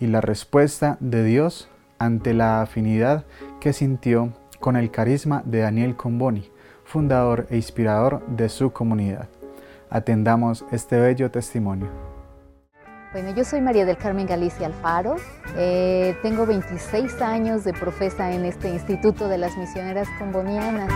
y 0.00 0.06
la 0.06 0.20
respuesta 0.20 0.96
de 1.00 1.24
Dios 1.24 1.68
ante 1.98 2.34
la 2.34 2.62
afinidad 2.62 3.24
que 3.60 3.72
sintió 3.72 4.32
con 4.60 4.76
el 4.76 4.90
carisma 4.90 5.42
de 5.44 5.60
Daniel 5.60 5.96
Comboni, 5.96 6.50
fundador 6.84 7.46
e 7.50 7.56
inspirador 7.56 8.26
de 8.26 8.48
su 8.48 8.72
comunidad. 8.72 9.28
Atendamos 9.90 10.64
este 10.70 10.98
bello 10.98 11.30
testimonio. 11.30 11.88
Bueno, 13.12 13.34
yo 13.34 13.42
soy 13.42 13.62
María 13.62 13.86
del 13.86 13.96
Carmen 13.96 14.26
Galicia 14.26 14.66
Alfaro, 14.66 15.16
eh, 15.56 16.14
tengo 16.22 16.44
26 16.44 17.22
años 17.22 17.64
de 17.64 17.72
profesa 17.72 18.32
en 18.32 18.44
este 18.44 18.68
Instituto 18.68 19.28
de 19.28 19.38
las 19.38 19.56
Misioneras 19.56 20.08
Combonianas. 20.18 20.92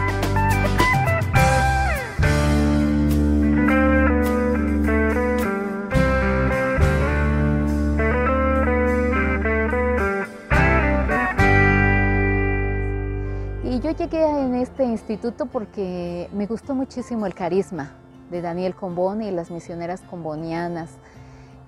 Llegué 13.94 14.24
en 14.24 14.54
este 14.54 14.84
instituto 14.84 15.46
porque 15.46 16.28
me 16.32 16.46
gustó 16.46 16.74
muchísimo 16.74 17.26
el 17.26 17.34
carisma 17.34 17.92
de 18.30 18.40
Daniel 18.40 18.74
Comboni 18.74 19.28
y 19.28 19.30
las 19.30 19.50
misioneras 19.50 20.00
combonianas. 20.08 20.90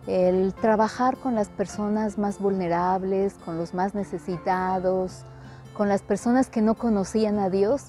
El 0.06 0.54
trabajar 0.54 1.16
con 1.16 1.34
las 1.34 1.48
personas 1.48 2.18
más 2.18 2.38
vulnerables, 2.38 3.34
con 3.44 3.58
los 3.58 3.74
más 3.74 3.94
necesitados, 3.94 5.22
con 5.74 5.88
las 5.88 6.02
personas 6.02 6.48
que 6.48 6.62
no 6.62 6.74
conocían 6.74 7.38
a 7.38 7.50
Dios, 7.50 7.86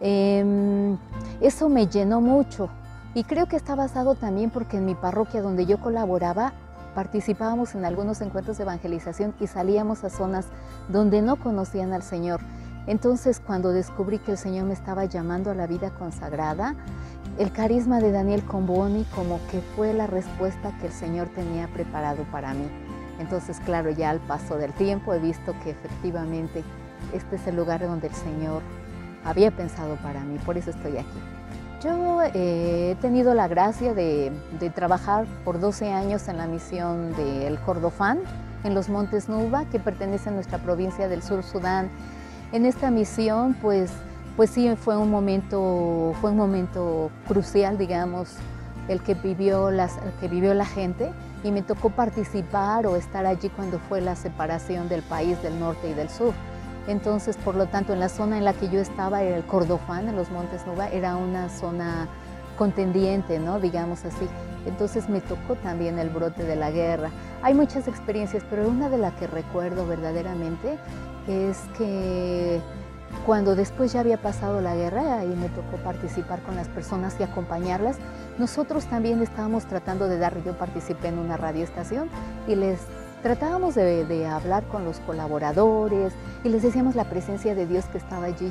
em, 0.00 0.96
eso 1.40 1.68
me 1.68 1.86
llenó 1.86 2.20
mucho. 2.20 2.68
Y 3.14 3.24
creo 3.24 3.46
que 3.46 3.56
está 3.56 3.74
basado 3.74 4.14
también 4.14 4.50
porque 4.50 4.78
en 4.78 4.86
mi 4.86 4.94
parroquia 4.94 5.42
donde 5.42 5.66
yo 5.66 5.80
colaboraba, 5.80 6.52
participábamos 6.94 7.74
en 7.74 7.84
algunos 7.84 8.20
encuentros 8.20 8.58
de 8.58 8.64
evangelización 8.64 9.34
y 9.40 9.46
salíamos 9.46 10.04
a 10.04 10.10
zonas 10.10 10.46
donde 10.88 11.22
no 11.22 11.36
conocían 11.36 11.92
al 11.92 12.02
Señor. 12.02 12.40
Entonces 12.86 13.40
cuando 13.40 13.72
descubrí 13.72 14.18
que 14.18 14.32
el 14.32 14.38
Señor 14.38 14.66
me 14.66 14.72
estaba 14.72 15.04
llamando 15.04 15.50
a 15.50 15.54
la 15.54 15.66
vida 15.66 15.90
consagrada, 15.90 16.74
el 17.38 17.52
carisma 17.52 18.00
de 18.00 18.10
Daniel 18.10 18.42
Comboni 18.44 19.04
como 19.14 19.40
que 19.50 19.60
fue 19.76 19.94
la 19.94 20.06
respuesta 20.06 20.76
que 20.80 20.86
el 20.86 20.92
Señor 20.92 21.28
tenía 21.28 21.68
preparado 21.68 22.24
para 22.24 22.52
mí. 22.52 22.68
Entonces, 23.18 23.60
claro, 23.64 23.90
ya 23.90 24.10
al 24.10 24.20
paso 24.20 24.56
del 24.56 24.72
tiempo 24.72 25.12
he 25.12 25.18
visto 25.18 25.54
que 25.62 25.70
efectivamente 25.70 26.64
este 27.12 27.36
es 27.36 27.46
el 27.46 27.56
lugar 27.56 27.80
donde 27.80 28.08
el 28.08 28.14
Señor 28.14 28.62
había 29.24 29.50
pensado 29.50 29.96
para 29.96 30.20
mí, 30.20 30.38
por 30.38 30.56
eso 30.56 30.70
estoy 30.70 30.96
aquí. 30.98 31.20
Yo 31.82 32.22
eh, 32.22 32.90
he 32.90 32.94
tenido 32.96 33.32
la 33.34 33.48
gracia 33.48 33.94
de, 33.94 34.32
de, 34.58 34.70
trabajar 34.70 35.26
por 35.44 35.60
12 35.60 35.92
años 35.92 36.28
en 36.28 36.36
la 36.36 36.46
misión 36.46 37.14
del 37.16 37.58
Cordofán, 37.60 38.20
en 38.64 38.74
los 38.74 38.90
Montes 38.90 39.30
Nuba, 39.30 39.64
que 39.66 39.78
pertenece 39.78 40.28
a 40.28 40.32
nuestra 40.32 40.58
provincia 40.58 41.08
del 41.08 41.22
Sur 41.22 41.42
Sudán, 41.42 41.88
en 42.52 42.66
esta 42.66 42.90
misión, 42.90 43.54
pues, 43.54 43.90
pues 44.36 44.50
sí, 44.50 44.74
fue 44.76 44.96
un 44.96 45.10
momento, 45.10 46.14
fue 46.20 46.30
un 46.30 46.36
momento 46.36 47.10
crucial, 47.28 47.78
digamos, 47.78 48.36
el 48.88 49.02
que, 49.02 49.14
vivió 49.14 49.70
las, 49.70 49.96
el 49.98 50.12
que 50.20 50.28
vivió 50.28 50.54
la 50.54 50.66
gente 50.66 51.12
y 51.44 51.52
me 51.52 51.62
tocó 51.62 51.90
participar 51.90 52.86
o 52.86 52.96
estar 52.96 53.24
allí 53.26 53.48
cuando 53.50 53.78
fue 53.78 54.00
la 54.00 54.16
separación 54.16 54.88
del 54.88 55.02
país 55.02 55.40
del 55.42 55.58
norte 55.60 55.90
y 55.90 55.94
del 55.94 56.10
sur. 56.10 56.34
Entonces, 56.88 57.36
por 57.36 57.54
lo 57.54 57.66
tanto, 57.66 57.92
en 57.92 58.00
la 58.00 58.08
zona 58.08 58.38
en 58.38 58.44
la 58.44 58.52
que 58.52 58.68
yo 58.68 58.80
estaba, 58.80 59.22
el 59.22 59.44
Cordofán, 59.44 60.08
en 60.08 60.16
los 60.16 60.30
Montes 60.30 60.66
Nuba, 60.66 60.88
era 60.88 61.16
una 61.16 61.48
zona 61.48 62.08
contendiente, 62.58 63.38
¿no? 63.38 63.60
digamos 63.60 64.04
así. 64.04 64.28
Entonces 64.66 65.08
me 65.08 65.20
tocó 65.20 65.54
también 65.56 65.98
el 65.98 66.10
brote 66.10 66.44
de 66.44 66.56
la 66.56 66.70
guerra. 66.70 67.10
Hay 67.42 67.54
muchas 67.54 67.88
experiencias, 67.88 68.42
pero 68.50 68.68
una 68.68 68.90
de 68.90 68.98
las 68.98 69.14
que 69.14 69.26
recuerdo 69.26 69.86
verdaderamente 69.86 70.78
es 71.26 71.58
que 71.76 72.60
Cuando 73.26 73.54
después 73.54 73.92
ya 73.92 74.00
había 74.00 74.22
pasado 74.22 74.60
la 74.60 74.74
guerra 74.74 75.24
y 75.24 75.28
me 75.28 75.48
tocó 75.50 75.76
participar 75.84 76.40
con 76.42 76.56
las 76.56 76.68
personas 76.68 77.16
y 77.20 77.22
acompañarlas, 77.22 77.98
nosotros 78.38 78.86
también 78.86 79.20
estábamos 79.20 79.66
tratando 79.66 80.08
de 80.08 80.18
dar, 80.18 80.42
yo 80.42 80.56
participé 80.56 81.08
en 81.08 81.18
una 81.18 81.36
radioestación 81.36 82.08
y 82.48 82.54
les 82.54 82.80
tratábamos 83.22 83.74
de, 83.74 84.06
de 84.06 84.26
hablar 84.26 84.64
con 84.68 84.84
los 84.84 85.00
colaboradores 85.00 86.14
y 86.44 86.48
les 86.48 86.62
decíamos 86.62 86.94
la 86.94 87.04
presencia 87.04 87.54
de 87.54 87.66
Dios 87.66 87.84
que 87.86 87.98
estaba 87.98 88.26
allí 88.26 88.50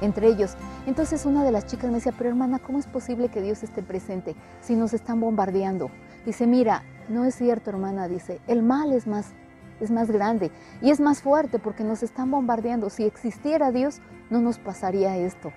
entre 0.00 0.26
ellos. 0.28 0.56
Entonces 0.86 1.24
una 1.24 1.44
de 1.44 1.52
las 1.52 1.66
chicas 1.66 1.88
me 1.88 1.96
decía, 1.96 2.12
pero 2.16 2.30
hermana, 2.30 2.58
¿cómo 2.58 2.78
es 2.78 2.86
posible 2.86 3.28
que 3.28 3.40
Dios 3.40 3.62
esté 3.62 3.82
presente 3.82 4.34
si 4.60 4.74
nos 4.74 4.94
están 4.94 5.20
bombardeando? 5.20 5.90
Dice, 6.26 6.46
mira, 6.46 6.82
no 7.08 7.24
es 7.24 7.36
cierto, 7.36 7.70
hermana, 7.70 8.08
dice, 8.08 8.40
el 8.48 8.62
mal 8.62 8.92
es 8.92 9.06
más, 9.06 9.32
es 9.80 9.90
más 9.90 10.10
grande 10.10 10.50
y 10.80 10.90
es 10.90 11.00
más 11.00 11.22
fuerte 11.22 11.58
porque 11.58 11.84
nos 11.84 12.02
están 12.02 12.30
bombardeando. 12.30 12.90
Si 12.90 13.04
existiera 13.04 13.70
Dios, 13.70 14.00
no 14.30 14.40
nos 14.40 14.58
pasaría 14.58 15.16
esto. 15.16 15.52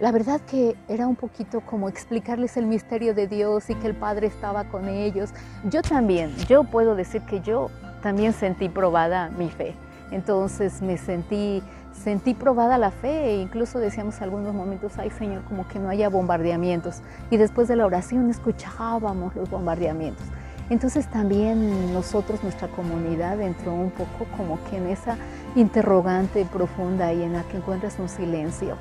La 0.00 0.12
verdad 0.12 0.40
que 0.42 0.76
era 0.86 1.08
un 1.08 1.16
poquito 1.16 1.60
como 1.60 1.88
explicarles 1.88 2.56
el 2.56 2.66
misterio 2.66 3.14
de 3.14 3.26
Dios 3.26 3.68
y 3.68 3.74
que 3.74 3.88
el 3.88 3.96
Padre 3.96 4.28
estaba 4.28 4.64
con 4.64 4.88
ellos. 4.88 5.30
Yo 5.68 5.82
también, 5.82 6.36
yo 6.48 6.62
puedo 6.62 6.94
decir 6.94 7.22
que 7.22 7.40
yo 7.40 7.68
también 8.00 8.32
sentí 8.32 8.68
probada 8.68 9.30
mi 9.30 9.48
fe. 9.48 9.74
Entonces 10.12 10.82
me 10.82 10.98
sentí, 10.98 11.64
sentí 11.92 12.34
probada 12.34 12.78
la 12.78 12.92
fe 12.92 13.30
e 13.30 13.40
incluso 13.40 13.80
decíamos 13.80 14.22
algunos 14.22 14.54
momentos, 14.54 14.96
ay 14.98 15.10
Señor, 15.10 15.42
como 15.44 15.66
que 15.66 15.80
no 15.80 15.88
haya 15.88 16.08
bombardeamientos. 16.08 17.02
Y 17.30 17.36
después 17.36 17.66
de 17.66 17.74
la 17.74 17.84
oración 17.84 18.30
escuchábamos 18.30 19.34
los 19.34 19.50
bombardeamientos. 19.50 20.26
Entonces 20.70 21.06
también 21.08 21.92
nosotros, 21.94 22.42
nuestra 22.42 22.68
comunidad, 22.68 23.40
entró 23.40 23.72
un 23.72 23.90
poco 23.90 24.26
como 24.36 24.62
que 24.64 24.76
en 24.76 24.88
esa 24.88 25.16
interrogante 25.54 26.44
profunda 26.44 27.12
y 27.12 27.22
en 27.22 27.32
la 27.32 27.42
que 27.44 27.56
encuentras 27.56 27.98
un 27.98 28.08
silencio. 28.08 28.76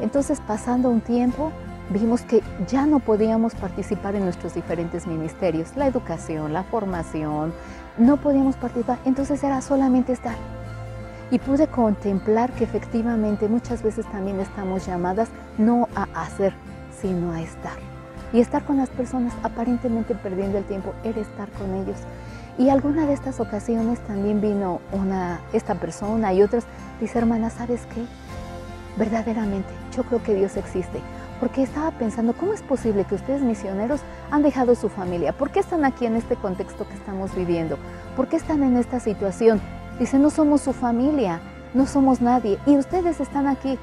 Entonces 0.00 0.40
pasando 0.40 0.88
un 0.88 1.00
tiempo, 1.00 1.52
vimos 1.90 2.22
que 2.22 2.42
ya 2.68 2.86
no 2.86 3.00
podíamos 3.00 3.54
participar 3.54 4.14
en 4.14 4.24
nuestros 4.24 4.54
diferentes 4.54 5.06
ministerios, 5.06 5.76
la 5.76 5.86
educación, 5.86 6.52
la 6.52 6.62
formación, 6.64 7.52
no 7.98 8.16
podíamos 8.18 8.56
participar, 8.56 8.98
entonces 9.04 9.42
era 9.42 9.60
solamente 9.60 10.12
estar. 10.12 10.36
Y 11.30 11.40
pude 11.40 11.66
contemplar 11.66 12.52
que 12.52 12.64
efectivamente 12.64 13.48
muchas 13.48 13.82
veces 13.82 14.06
también 14.12 14.38
estamos 14.38 14.86
llamadas 14.86 15.28
no 15.58 15.88
a 15.96 16.06
hacer, 16.22 16.54
sino 17.00 17.32
a 17.32 17.40
estar. 17.40 17.85
Y 18.32 18.40
estar 18.40 18.64
con 18.64 18.76
las 18.76 18.88
personas 18.88 19.32
aparentemente 19.42 20.14
perdiendo 20.14 20.58
el 20.58 20.64
tiempo 20.64 20.94
era 21.04 21.20
estar 21.20 21.48
con 21.50 21.74
ellos. 21.74 21.98
Y 22.58 22.70
alguna 22.70 23.06
de 23.06 23.12
estas 23.12 23.38
ocasiones 23.38 23.98
también 24.06 24.40
vino 24.40 24.80
una, 24.92 25.40
esta 25.52 25.74
persona 25.74 26.32
y 26.32 26.42
otras, 26.42 26.64
dice 27.00 27.18
hermana, 27.18 27.50
¿sabes 27.50 27.82
qué? 27.94 28.02
Verdaderamente, 28.96 29.68
yo 29.94 30.04
creo 30.04 30.22
que 30.22 30.34
Dios 30.34 30.56
existe. 30.56 31.00
Porque 31.38 31.62
estaba 31.62 31.90
pensando, 31.90 32.32
¿cómo 32.32 32.54
es 32.54 32.62
posible 32.62 33.04
que 33.04 33.14
ustedes 33.14 33.42
misioneros 33.42 34.00
han 34.30 34.42
dejado 34.42 34.74
su 34.74 34.88
familia? 34.88 35.34
¿Por 35.34 35.50
qué 35.50 35.60
están 35.60 35.84
aquí 35.84 36.06
en 36.06 36.16
este 36.16 36.34
contexto 36.36 36.88
que 36.88 36.94
estamos 36.94 37.34
viviendo? 37.34 37.76
¿Por 38.16 38.28
qué 38.28 38.36
están 38.36 38.62
en 38.62 38.78
esta 38.78 39.00
situación? 39.00 39.60
Dice, 39.98 40.18
no 40.18 40.30
somos 40.30 40.62
su 40.62 40.72
familia, 40.72 41.40
no 41.74 41.86
somos 41.86 42.22
nadie. 42.22 42.58
Y 42.64 42.78
ustedes 42.78 43.20
están 43.20 43.46
aquí 43.46 43.78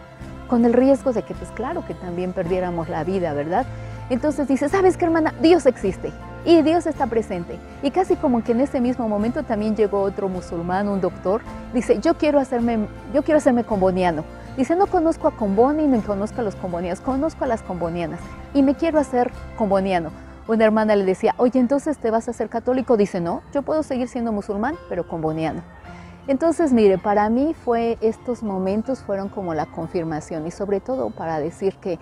con 0.48 0.66
el 0.66 0.74
riesgo 0.74 1.14
de 1.14 1.22
que, 1.22 1.36
pues 1.36 1.52
claro, 1.52 1.86
que 1.86 1.94
también 1.94 2.34
perdiéramos 2.34 2.90
la 2.90 3.04
vida, 3.04 3.34
¿verdad? 3.34 3.68
Entonces 4.10 4.48
dice, 4.48 4.70
¿sabes 4.70 4.98
qué, 4.98 5.06
hermana? 5.06 5.34
Dios 5.42 5.66
existe 5.66 6.12
y 6.46 6.62
Dios 6.62 6.86
está 6.86 7.08
presente. 7.08 7.58
Y 7.82 7.92
casi 7.92 8.16
como 8.16 8.44
que 8.44 8.52
en 8.52 8.62
ese 8.62 8.82
mismo 8.82 9.08
momento 9.08 9.44
también 9.44 9.76
llegó 9.76 10.02
otro 10.02 10.30
musulmán, 10.30 10.88
un 10.88 11.02
doctor, 11.02 11.42
dice, 11.74 12.00
yo 12.00 12.16
quiero 12.16 12.40
hacerme, 12.40 12.88
yo 13.14 13.24
quiero 13.24 13.38
hacerme 13.38 13.64
comboniano. 13.64 14.24
Dice, 14.58 14.76
no 14.76 14.86
conozco 14.86 15.28
a 15.28 15.36
Comboni 15.36 15.88
ni 15.88 16.00
conozco 16.02 16.42
a 16.42 16.44
los 16.44 16.56
combonianos, 16.56 17.02
conozco 17.02 17.44
a 17.44 17.48
las 17.48 17.64
combonianas 17.64 18.20
y 18.54 18.62
me 18.62 18.76
quiero 18.76 19.00
hacer 19.00 19.32
comboniano. 19.58 20.12
Una 20.48 20.66
hermana 20.66 20.96
le 20.96 21.06
decía, 21.06 21.34
oye, 21.38 21.60
entonces 21.60 21.98
te 21.98 22.12
vas 22.12 22.28
a 22.28 22.32
hacer 22.32 22.50
católico. 22.50 22.98
Dice, 22.98 23.22
no, 23.22 23.42
yo 23.54 23.62
puedo 23.62 23.82
seguir 23.82 24.10
siendo 24.10 24.32
musulmán, 24.32 24.76
pero 24.90 25.08
comboniano. 25.08 25.64
Entonces, 26.28 26.72
mire, 26.72 26.98
para 26.98 27.30
mí 27.30 27.54
fue 27.54 27.98
estos 28.02 28.44
momentos 28.44 29.00
fueron 29.00 29.30
como 29.30 29.54
la 29.54 29.66
confirmación 29.66 30.46
y 30.46 30.52
sobre 30.52 30.80
todo 30.80 31.10
para 31.10 31.40
decir 31.40 31.76
que 31.76 31.98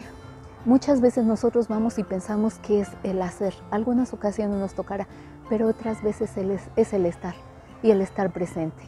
muchas 0.65 1.01
veces 1.01 1.25
nosotros 1.25 1.67
vamos 1.67 1.97
y 1.99 2.03
pensamos 2.03 2.59
que 2.59 2.81
es 2.81 2.89
el 3.03 3.21
hacer. 3.21 3.53
Algunas 3.71 4.13
ocasiones 4.13 4.57
nos 4.59 4.73
tocará, 4.73 5.07
pero 5.49 5.67
otras 5.67 6.01
veces 6.03 6.35
es, 6.37 6.69
es 6.75 6.93
el 6.93 7.05
estar 7.05 7.35
y 7.83 7.91
el 7.91 8.01
estar 8.01 8.31
presente. 8.31 8.83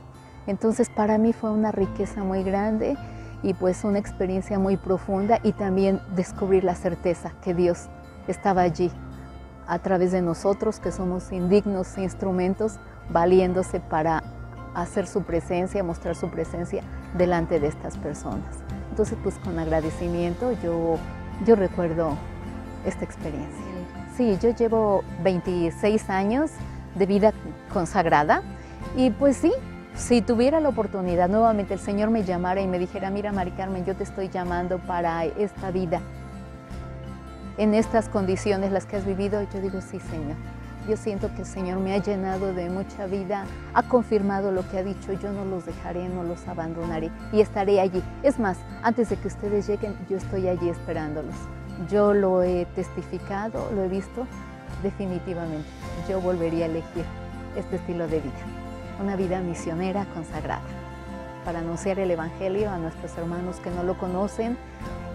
Entonces, 0.48 0.90
para 0.90 1.18
mí 1.18 1.34
fue 1.34 1.52
una 1.52 1.72
riqueza 1.72 2.24
muy 2.24 2.44
grande 2.44 2.98
y 3.44 3.54
pues 3.54 3.84
una 3.84 4.00
experiencia 4.00 4.60
muy 4.60 4.78
profunda 4.78 5.40
y 5.44 5.52
también 5.52 6.02
descubrir 6.16 6.64
la 6.64 6.76
certeza 6.76 7.34
que 7.42 7.54
Dios 7.54 7.90
estaba 8.28 8.62
allí 8.62 8.92
a 9.68 9.80
través 9.80 10.12
de 10.12 10.22
nosotros 10.22 10.80
que 10.80 10.92
somos 10.92 11.32
indignos 11.32 11.98
instrumentos 11.98 12.80
valiéndose 13.10 13.80
para 13.80 14.24
hacer 14.74 15.08
su 15.08 15.24
presencia, 15.24 15.84
mostrar 15.84 16.16
su 16.16 16.30
presencia 16.30 16.84
delante 17.18 17.60
de 17.60 17.68
estas 17.68 17.98
personas. 17.98 18.58
Entonces 18.90 19.18
pues 19.22 19.38
con 19.40 19.60
agradecimiento 19.60 20.52
yo, 20.64 20.98
yo 21.46 21.56
recuerdo 21.56 22.18
esta 22.86 23.04
experiencia. 23.04 23.64
Sí, 24.16 24.38
yo 24.42 24.52
llevo 24.52 25.04
26 25.24 26.10
años 26.10 26.52
de 26.96 27.06
vida 27.06 27.34
consagrada 27.74 28.44
y 28.96 29.10
pues 29.10 29.38
sí, 29.38 29.52
si 29.96 30.22
tuviera 30.22 30.60
la 30.60 30.70
oportunidad, 30.70 31.30
nuevamente 31.30 31.74
el 31.74 31.80
Señor 31.80 32.10
me 32.10 32.24
llamara 32.24 32.62
y 32.62 32.68
me 32.68 32.80
dijera, 32.80 33.10
mira 33.10 33.32
Mari 33.32 33.52
Carmen, 33.52 33.86
yo 33.86 33.96
te 33.96 34.04
estoy 34.04 34.30
llamando 34.30 34.80
para 34.80 35.26
esta 35.26 35.72
vida, 35.72 36.02
en 37.58 37.74
estas 37.74 38.10
condiciones 38.10 38.72
las 38.72 38.86
que 38.86 38.98
has 38.98 39.06
vivido, 39.06 39.42
yo 39.54 39.62
digo, 39.62 39.82
sí 39.82 40.00
Señor. 40.00 40.53
Yo 40.88 40.98
siento 40.98 41.34
que 41.34 41.42
el 41.42 41.48
Señor 41.48 41.80
me 41.80 41.94
ha 41.94 41.98
llenado 41.98 42.54
de 42.54 42.70
mucha 42.70 43.06
vida, 43.06 43.46
ha 43.74 43.84
confirmado 43.84 44.52
lo 44.52 44.68
que 44.70 44.80
ha 44.80 44.84
dicho, 44.84 45.14
yo 45.14 45.32
no 45.32 45.46
los 45.46 45.66
dejaré, 45.66 46.10
no 46.10 46.24
los 46.24 46.48
abandonaré 46.48 47.10
y 47.32 47.42
estaré 47.42 47.80
allí. 47.80 48.04
Es 48.22 48.38
más, 48.40 48.58
antes 48.82 49.10
de 49.10 49.16
que 49.16 49.28
ustedes 49.28 49.68
lleguen, 49.68 49.96
yo 50.10 50.18
estoy 50.18 50.48
allí 50.48 50.70
esperándolos. 50.70 51.36
Yo 51.90 52.14
lo 52.14 52.44
he 52.44 52.66
testificado, 52.76 53.72
lo 53.74 53.84
he 53.84 53.88
visto, 53.88 54.28
definitivamente. 54.84 55.68
Yo 56.10 56.20
volvería 56.20 56.66
a 56.66 56.70
elegir 56.70 57.06
este 57.56 57.78
estilo 57.78 58.08
de 58.08 58.20
vida 58.20 58.64
una 59.00 59.16
vida 59.16 59.40
misionera 59.42 60.06
consagrada, 60.14 60.62
para 61.46 61.60
anunciar 61.60 62.00
el 62.00 62.12
Evangelio 62.12 62.70
a 62.72 62.78
nuestros 62.78 63.18
hermanos 63.18 63.58
que 63.58 63.70
no 63.70 63.84
lo 63.84 63.98
conocen 63.98 64.58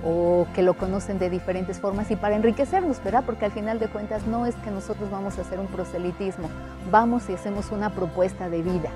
o 0.05 0.47
que 0.55 0.63
lo 0.63 0.75
conocen 0.75 1.19
de 1.19 1.31
diferentes 1.31 1.81
formas 1.81 2.11
y 2.11 2.17
para 2.17 2.37
enriquecernos, 2.37 3.03
¿verdad? 3.03 3.25
Porque 3.27 3.45
al 3.45 3.53
final 3.53 3.79
de 3.79 3.89
cuentas 3.89 4.27
no 4.27 4.47
es 4.47 4.55
que 4.57 4.71
nosotros 4.71 5.11
vamos 5.11 5.39
a 5.39 5.43
hacer 5.43 5.59
un 5.59 5.67
proselitismo, 5.67 6.49
vamos 6.91 7.29
y 7.29 7.35
hacemos 7.35 7.73
una 7.73 7.91
propuesta 7.91 8.49
de 8.49 8.63
vida 8.63 8.91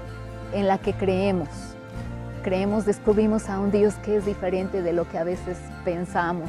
en 0.52 0.68
la 0.68 0.78
que 0.78 0.92
creemos. 0.92 1.48
Creemos, 2.42 2.84
descubrimos 2.84 3.48
a 3.48 3.60
un 3.60 3.70
Dios 3.70 3.94
que 3.96 4.16
es 4.16 4.26
diferente 4.26 4.82
de 4.82 4.92
lo 4.92 5.08
que 5.08 5.18
a 5.18 5.24
veces 5.24 5.58
pensamos, 5.84 6.48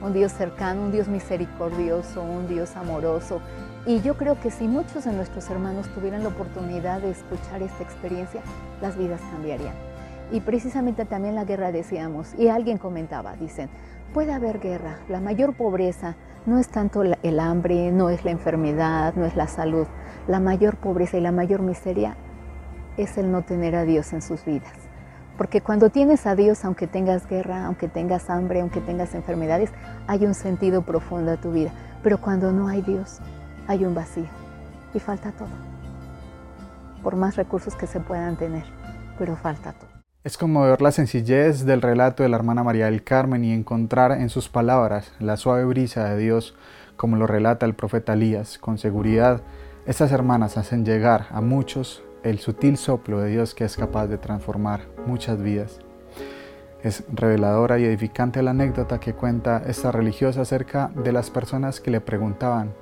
un 0.00 0.12
Dios 0.12 0.32
cercano, 0.32 0.82
un 0.82 0.92
Dios 0.92 1.08
misericordioso, 1.08 2.22
un 2.22 2.48
Dios 2.48 2.76
amoroso, 2.76 3.40
y 3.84 4.00
yo 4.02 4.16
creo 4.16 4.38
que 4.38 4.52
si 4.52 4.68
muchos 4.68 5.04
de 5.04 5.12
nuestros 5.12 5.50
hermanos 5.50 5.88
tuvieran 5.88 6.22
la 6.22 6.28
oportunidad 6.28 7.00
de 7.00 7.10
escuchar 7.10 7.62
esta 7.62 7.82
experiencia, 7.82 8.40
las 8.80 8.96
vidas 8.96 9.20
cambiarían. 9.32 9.74
Y 10.30 10.40
precisamente 10.40 11.04
también 11.04 11.34
la 11.34 11.44
guerra 11.44 11.72
decíamos, 11.72 12.32
y 12.38 12.46
alguien 12.46 12.78
comentaba, 12.78 13.34
dicen, 13.34 13.68
puede 14.12 14.32
haber 14.32 14.60
guerra, 14.60 14.98
la 15.08 15.20
mayor 15.20 15.54
pobreza 15.54 16.16
no 16.44 16.58
es 16.58 16.68
tanto 16.68 17.02
el 17.02 17.40
hambre, 17.40 17.92
no 17.92 18.10
es 18.10 18.24
la 18.24 18.30
enfermedad, 18.30 19.14
no 19.14 19.24
es 19.24 19.36
la 19.36 19.46
salud, 19.46 19.86
la 20.28 20.40
mayor 20.40 20.76
pobreza 20.76 21.16
y 21.16 21.20
la 21.20 21.32
mayor 21.32 21.62
miseria 21.62 22.16
es 22.96 23.16
el 23.16 23.30
no 23.32 23.42
tener 23.42 23.74
a 23.74 23.84
Dios 23.84 24.12
en 24.12 24.22
sus 24.22 24.44
vidas. 24.44 24.72
Porque 25.38 25.62
cuando 25.62 25.88
tienes 25.88 26.26
a 26.26 26.34
Dios, 26.34 26.64
aunque 26.64 26.86
tengas 26.86 27.26
guerra, 27.26 27.64
aunque 27.64 27.88
tengas 27.88 28.28
hambre, 28.28 28.60
aunque 28.60 28.80
tengas 28.80 29.14
enfermedades, 29.14 29.70
hay 30.06 30.26
un 30.26 30.34
sentido 30.34 30.82
profundo 30.82 31.32
a 31.32 31.36
tu 31.38 31.52
vida. 31.52 31.70
Pero 32.02 32.20
cuando 32.20 32.52
no 32.52 32.68
hay 32.68 32.82
Dios, 32.82 33.20
hay 33.66 33.84
un 33.84 33.94
vacío 33.94 34.26
y 34.92 34.98
falta 34.98 35.32
todo. 35.32 35.48
Por 37.02 37.16
más 37.16 37.36
recursos 37.36 37.74
que 37.74 37.86
se 37.86 38.00
puedan 38.00 38.36
tener, 38.36 38.64
pero 39.18 39.36
falta 39.36 39.72
todo. 39.72 40.01
Es 40.24 40.38
como 40.38 40.62
ver 40.62 40.80
la 40.80 40.92
sencillez 40.92 41.64
del 41.64 41.82
relato 41.82 42.22
de 42.22 42.28
la 42.28 42.36
hermana 42.36 42.62
María 42.62 42.86
del 42.86 43.02
Carmen 43.02 43.44
y 43.44 43.52
encontrar 43.52 44.12
en 44.12 44.28
sus 44.28 44.48
palabras 44.48 45.12
la 45.18 45.36
suave 45.36 45.64
brisa 45.64 46.08
de 46.08 46.18
Dios, 46.18 46.54
como 46.96 47.16
lo 47.16 47.26
relata 47.26 47.66
el 47.66 47.74
profeta 47.74 48.12
Elías. 48.12 48.56
Con 48.58 48.78
seguridad, 48.78 49.42
estas 49.84 50.12
hermanas 50.12 50.56
hacen 50.56 50.84
llegar 50.84 51.26
a 51.32 51.40
muchos 51.40 52.04
el 52.22 52.38
sutil 52.38 52.76
soplo 52.76 53.20
de 53.20 53.30
Dios 53.30 53.54
que 53.54 53.64
es 53.64 53.76
capaz 53.76 54.06
de 54.06 54.18
transformar 54.18 54.82
muchas 55.06 55.42
vidas. 55.42 55.80
Es 56.84 57.02
reveladora 57.12 57.80
y 57.80 57.84
edificante 57.84 58.42
la 58.42 58.52
anécdota 58.52 59.00
que 59.00 59.14
cuenta 59.14 59.62
esta 59.66 59.90
religiosa 59.90 60.42
acerca 60.42 60.92
de 60.94 61.10
las 61.10 61.30
personas 61.30 61.80
que 61.80 61.90
le 61.90 62.00
preguntaban 62.00 62.74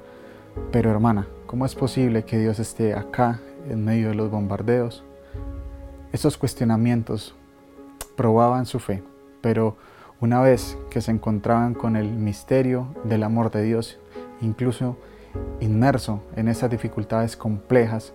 pero 0.73 0.91
hermana, 0.91 1.27
¿cómo 1.47 1.65
es 1.65 1.75
posible 1.75 2.25
que 2.25 2.39
Dios 2.39 2.59
esté 2.59 2.95
acá 2.95 3.41
en 3.69 3.85
medio 3.85 4.09
de 4.09 4.15
los 4.15 4.31
bombardeos? 4.31 5.05
Estos 6.13 6.37
cuestionamientos 6.37 7.35
probaban 8.17 8.67
su 8.67 8.79
fe 8.79 9.03
pero 9.41 9.77
una 10.21 10.41
vez 10.41 10.77
que 10.91 11.01
se 11.01 11.11
encontraban 11.11 11.75
con 11.75 11.97
el 11.97 12.11
misterio 12.11 12.89
del 13.05 13.23
amor 13.23 13.51
de 13.51 13.63
Dios, 13.63 13.99
incluso 14.41 14.97
inmerso 15.61 16.23
en 16.37 16.49
esas 16.49 16.71
dificultades 16.71 17.37
complejas, 17.37 18.13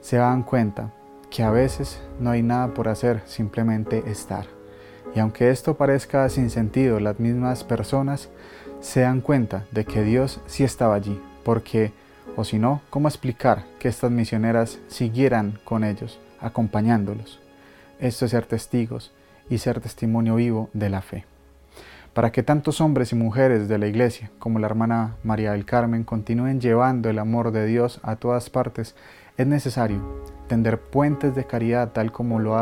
se 0.00 0.16
dan 0.16 0.42
cuenta 0.42 0.92
que 1.30 1.42
a 1.42 1.50
veces 1.50 2.00
no 2.20 2.30
hay 2.30 2.42
nada 2.42 2.68
por 2.74 2.88
hacer, 2.88 3.22
simplemente 3.26 4.02
estar. 4.10 4.46
Y 5.14 5.20
aunque 5.20 5.50
esto 5.50 5.76
parezca 5.76 6.28
sin 6.28 6.50
sentido, 6.50 7.00
las 7.00 7.20
mismas 7.20 7.64
personas 7.64 8.30
se 8.80 9.00
dan 9.00 9.20
cuenta 9.20 9.64
de 9.70 9.84
que 9.84 10.02
Dios 10.02 10.40
sí 10.46 10.64
estaba 10.64 10.94
allí, 10.94 11.20
porque, 11.44 11.92
o 12.36 12.44
si 12.44 12.58
no, 12.58 12.80
¿cómo 12.90 13.08
explicar 13.08 13.64
que 13.78 13.88
estas 13.88 14.10
misioneras 14.10 14.78
siguieran 14.88 15.58
con 15.64 15.84
ellos, 15.84 16.18
acompañándolos? 16.42 17.40
Esto 18.00 18.24
es 18.24 18.32
ser 18.32 18.46
testigos 18.46 19.12
y 19.48 19.58
ser 19.58 19.80
testimonio 19.80 20.34
vivo 20.36 20.68
de 20.72 20.90
la 20.90 21.02
fe. 21.02 21.24
Para 22.14 22.30
que 22.30 22.42
tantos 22.42 22.82
hombres 22.82 23.12
y 23.12 23.16
mujeres 23.16 23.68
de 23.68 23.78
la 23.78 23.86
iglesia, 23.86 24.30
como 24.38 24.58
la 24.58 24.66
hermana 24.66 25.16
María 25.24 25.52
del 25.52 25.64
Carmen, 25.64 26.04
continúen 26.04 26.60
llevando 26.60 27.08
el 27.08 27.18
amor 27.18 27.52
de 27.52 27.64
Dios 27.64 28.00
a 28.02 28.16
todas 28.16 28.50
partes, 28.50 28.94
es 29.38 29.46
necesario 29.46 30.22
tender 30.46 30.78
puentes 30.78 31.34
de 31.34 31.46
caridad 31.46 31.92
tal 31.92 32.12
como 32.12 32.38
lo 32.38 32.54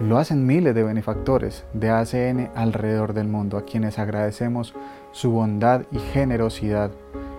lo 0.00 0.18
hacen 0.18 0.46
miles 0.46 0.74
de 0.74 0.82
benefactores 0.82 1.64
de 1.72 1.90
ACN 1.90 2.50
alrededor 2.54 3.12
del 3.14 3.28
mundo, 3.28 3.58
a 3.58 3.64
quienes 3.64 3.98
agradecemos 3.98 4.74
su 5.12 5.30
bondad 5.30 5.82
y 5.90 5.98
generosidad 5.98 6.90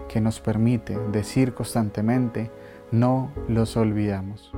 que 0.07 0.21
nos 0.21 0.39
permite 0.39 0.97
decir 1.11 1.53
constantemente, 1.53 2.49
no 2.91 3.31
los 3.47 3.77
olvidamos. 3.77 4.51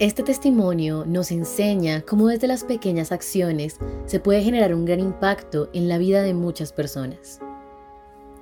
Este 0.00 0.24
testimonio 0.24 1.04
nos 1.06 1.30
enseña 1.30 2.02
cómo 2.02 2.26
desde 2.26 2.48
las 2.48 2.64
pequeñas 2.64 3.12
acciones 3.12 3.78
se 4.06 4.18
puede 4.18 4.42
generar 4.42 4.74
un 4.74 4.84
gran 4.84 4.98
impacto 4.98 5.70
en 5.72 5.88
la 5.88 5.98
vida 5.98 6.22
de 6.22 6.34
muchas 6.34 6.72
personas. 6.72 7.38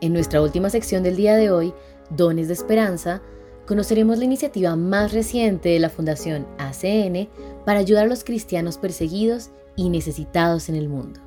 En 0.01 0.15
nuestra 0.15 0.41
última 0.41 0.71
sección 0.71 1.03
del 1.03 1.15
día 1.15 1.37
de 1.37 1.51
hoy, 1.51 1.75
Dones 2.09 2.49
de 2.49 2.55
Esperanza, 2.55 3.21
conoceremos 3.67 4.17
la 4.17 4.25
iniciativa 4.25 4.77
más 4.77 5.13
reciente 5.13 5.69
de 5.69 5.79
la 5.79 5.91
Fundación 5.91 6.47
ACN 6.57 7.29
para 7.67 7.81
ayudar 7.81 8.07
a 8.07 8.09
los 8.09 8.25
cristianos 8.25 8.79
perseguidos 8.79 9.51
y 9.77 9.91
necesitados 9.91 10.71
en 10.71 10.77
el 10.77 10.89
mundo. 10.89 11.21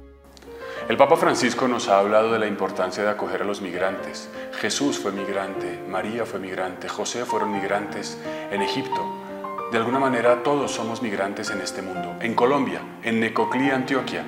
El 0.90 0.98
Papa 0.98 1.18
Francisco 1.18 1.68
nos 1.68 1.88
ha 1.88 2.00
hablado 2.00 2.32
de 2.32 2.40
la 2.40 2.48
importancia 2.48 3.04
de 3.04 3.12
acoger 3.12 3.44
a 3.44 3.46
los 3.46 3.62
migrantes. 3.62 4.28
Jesús 4.54 4.98
fue 4.98 5.12
migrante, 5.12 5.80
María 5.88 6.26
fue 6.26 6.40
migrante, 6.40 6.90
José 6.90 7.26
fueron 7.26 7.52
migrantes 7.52 8.18
en 8.52 8.64
Egipto. 8.64 9.25
De 9.72 9.80
alguna 9.80 9.98
manera 9.98 10.44
todos 10.44 10.72
somos 10.72 11.02
migrantes 11.02 11.50
en 11.50 11.60
este 11.60 11.82
mundo. 11.82 12.16
En 12.22 12.36
Colombia, 12.36 12.82
en 13.04 13.20
Necoclí, 13.20 13.72
Antioquia, 13.72 14.24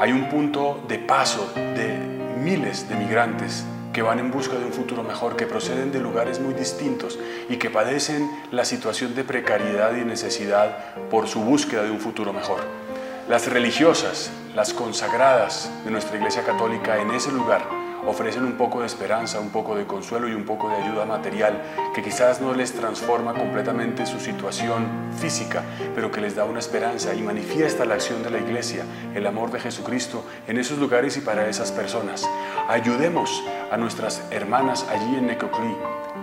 hay 0.00 0.10
un 0.10 0.30
punto 0.30 0.82
de 0.88 0.98
paso 0.98 1.52
de 1.54 1.98
miles 2.38 2.88
de 2.88 2.96
migrantes 2.96 3.64
que 3.92 4.00
van 4.00 4.18
en 4.18 4.30
busca 4.30 4.56
de 4.56 4.64
un 4.64 4.72
futuro 4.72 5.02
mejor, 5.02 5.36
que 5.36 5.46
proceden 5.46 5.92
de 5.92 6.00
lugares 6.00 6.40
muy 6.40 6.54
distintos 6.54 7.18
y 7.50 7.56
que 7.56 7.68
padecen 7.68 8.30
la 8.52 8.64
situación 8.64 9.14
de 9.14 9.24
precariedad 9.24 9.94
y 9.96 10.04
necesidad 10.04 10.94
por 11.10 11.28
su 11.28 11.40
búsqueda 11.40 11.82
de 11.82 11.90
un 11.90 12.00
futuro 12.00 12.32
mejor. 12.32 12.60
Las 13.28 13.48
religiosas, 13.48 14.30
las 14.54 14.72
consagradas 14.72 15.70
de 15.84 15.90
nuestra 15.90 16.16
Iglesia 16.16 16.42
Católica 16.42 17.00
en 17.00 17.10
ese 17.10 17.30
lugar 17.32 17.79
ofrecen 18.06 18.44
un 18.44 18.52
poco 18.52 18.80
de 18.80 18.86
esperanza, 18.86 19.40
un 19.40 19.50
poco 19.50 19.76
de 19.76 19.86
consuelo 19.86 20.28
y 20.28 20.34
un 20.34 20.44
poco 20.44 20.68
de 20.68 20.76
ayuda 20.76 21.04
material 21.04 21.62
que 21.94 22.02
quizás 22.02 22.40
no 22.40 22.54
les 22.54 22.72
transforma 22.72 23.34
completamente 23.34 24.06
su 24.06 24.20
situación 24.20 24.86
física, 25.18 25.62
pero 25.94 26.10
que 26.10 26.20
les 26.20 26.34
da 26.34 26.44
una 26.44 26.58
esperanza 26.58 27.14
y 27.14 27.22
manifiesta 27.22 27.84
la 27.84 27.94
acción 27.94 28.22
de 28.22 28.30
la 28.30 28.38
iglesia, 28.38 28.84
el 29.14 29.26
amor 29.26 29.50
de 29.50 29.60
Jesucristo 29.60 30.24
en 30.46 30.58
esos 30.58 30.78
lugares 30.78 31.16
y 31.16 31.20
para 31.20 31.48
esas 31.48 31.72
personas. 31.72 32.28
Ayudemos 32.68 33.42
a 33.70 33.76
nuestras 33.76 34.22
hermanas 34.30 34.86
allí 34.88 35.16
en 35.16 35.26
Necoclí. 35.26 35.74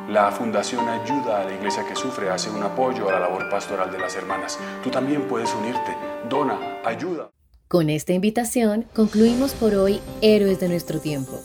La 0.09 0.31
Fundación 0.31 0.87
Ayuda 0.87 1.41
a 1.41 1.43
la 1.43 1.53
Iglesia 1.53 1.85
que 1.85 1.95
Sufre 1.95 2.29
hace 2.29 2.49
un 2.49 2.63
apoyo 2.63 3.09
a 3.09 3.13
la 3.13 3.19
labor 3.19 3.49
pastoral 3.49 3.91
de 3.91 3.99
las 3.99 4.15
hermanas. 4.15 4.57
Tú 4.81 4.89
también 4.89 5.23
puedes 5.27 5.53
unirte. 5.53 5.95
Dona, 6.29 6.57
ayuda. 6.85 7.29
Con 7.67 7.89
esta 7.89 8.13
invitación 8.13 8.85
concluimos 8.95 9.53
por 9.53 9.75
hoy 9.75 9.99
Héroes 10.21 10.61
de 10.61 10.69
nuestro 10.69 11.01
tiempo. 11.01 11.41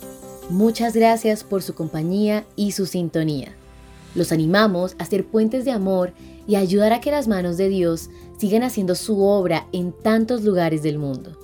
Muchas 0.50 0.94
gracias 0.94 1.44
por 1.44 1.62
su 1.62 1.74
compañía 1.74 2.44
y 2.56 2.72
su 2.72 2.86
sintonía. 2.86 3.54
Los 4.14 4.32
animamos 4.32 4.94
a 4.98 5.06
ser 5.06 5.26
puentes 5.26 5.64
de 5.64 5.70
amor 5.70 6.12
y 6.46 6.56
ayudar 6.56 6.92
a 6.92 7.00
que 7.00 7.10
las 7.10 7.28
manos 7.28 7.56
de 7.56 7.68
Dios 7.68 8.10
sigan 8.38 8.62
haciendo 8.62 8.94
su 8.94 9.22
obra 9.22 9.66
en 9.72 9.92
tantos 9.92 10.42
lugares 10.42 10.82
del 10.82 10.98
mundo. 10.98 11.38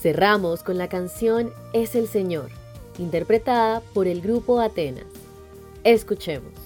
Cerramos 0.00 0.62
con 0.62 0.78
la 0.78 0.88
canción 0.88 1.52
Es 1.72 1.94
el 1.94 2.06
Señor, 2.06 2.50
interpretada 2.98 3.80
por 3.92 4.06
el 4.06 4.20
grupo 4.20 4.60
Atenas. 4.60 5.06
Escuchemos. 5.84 6.65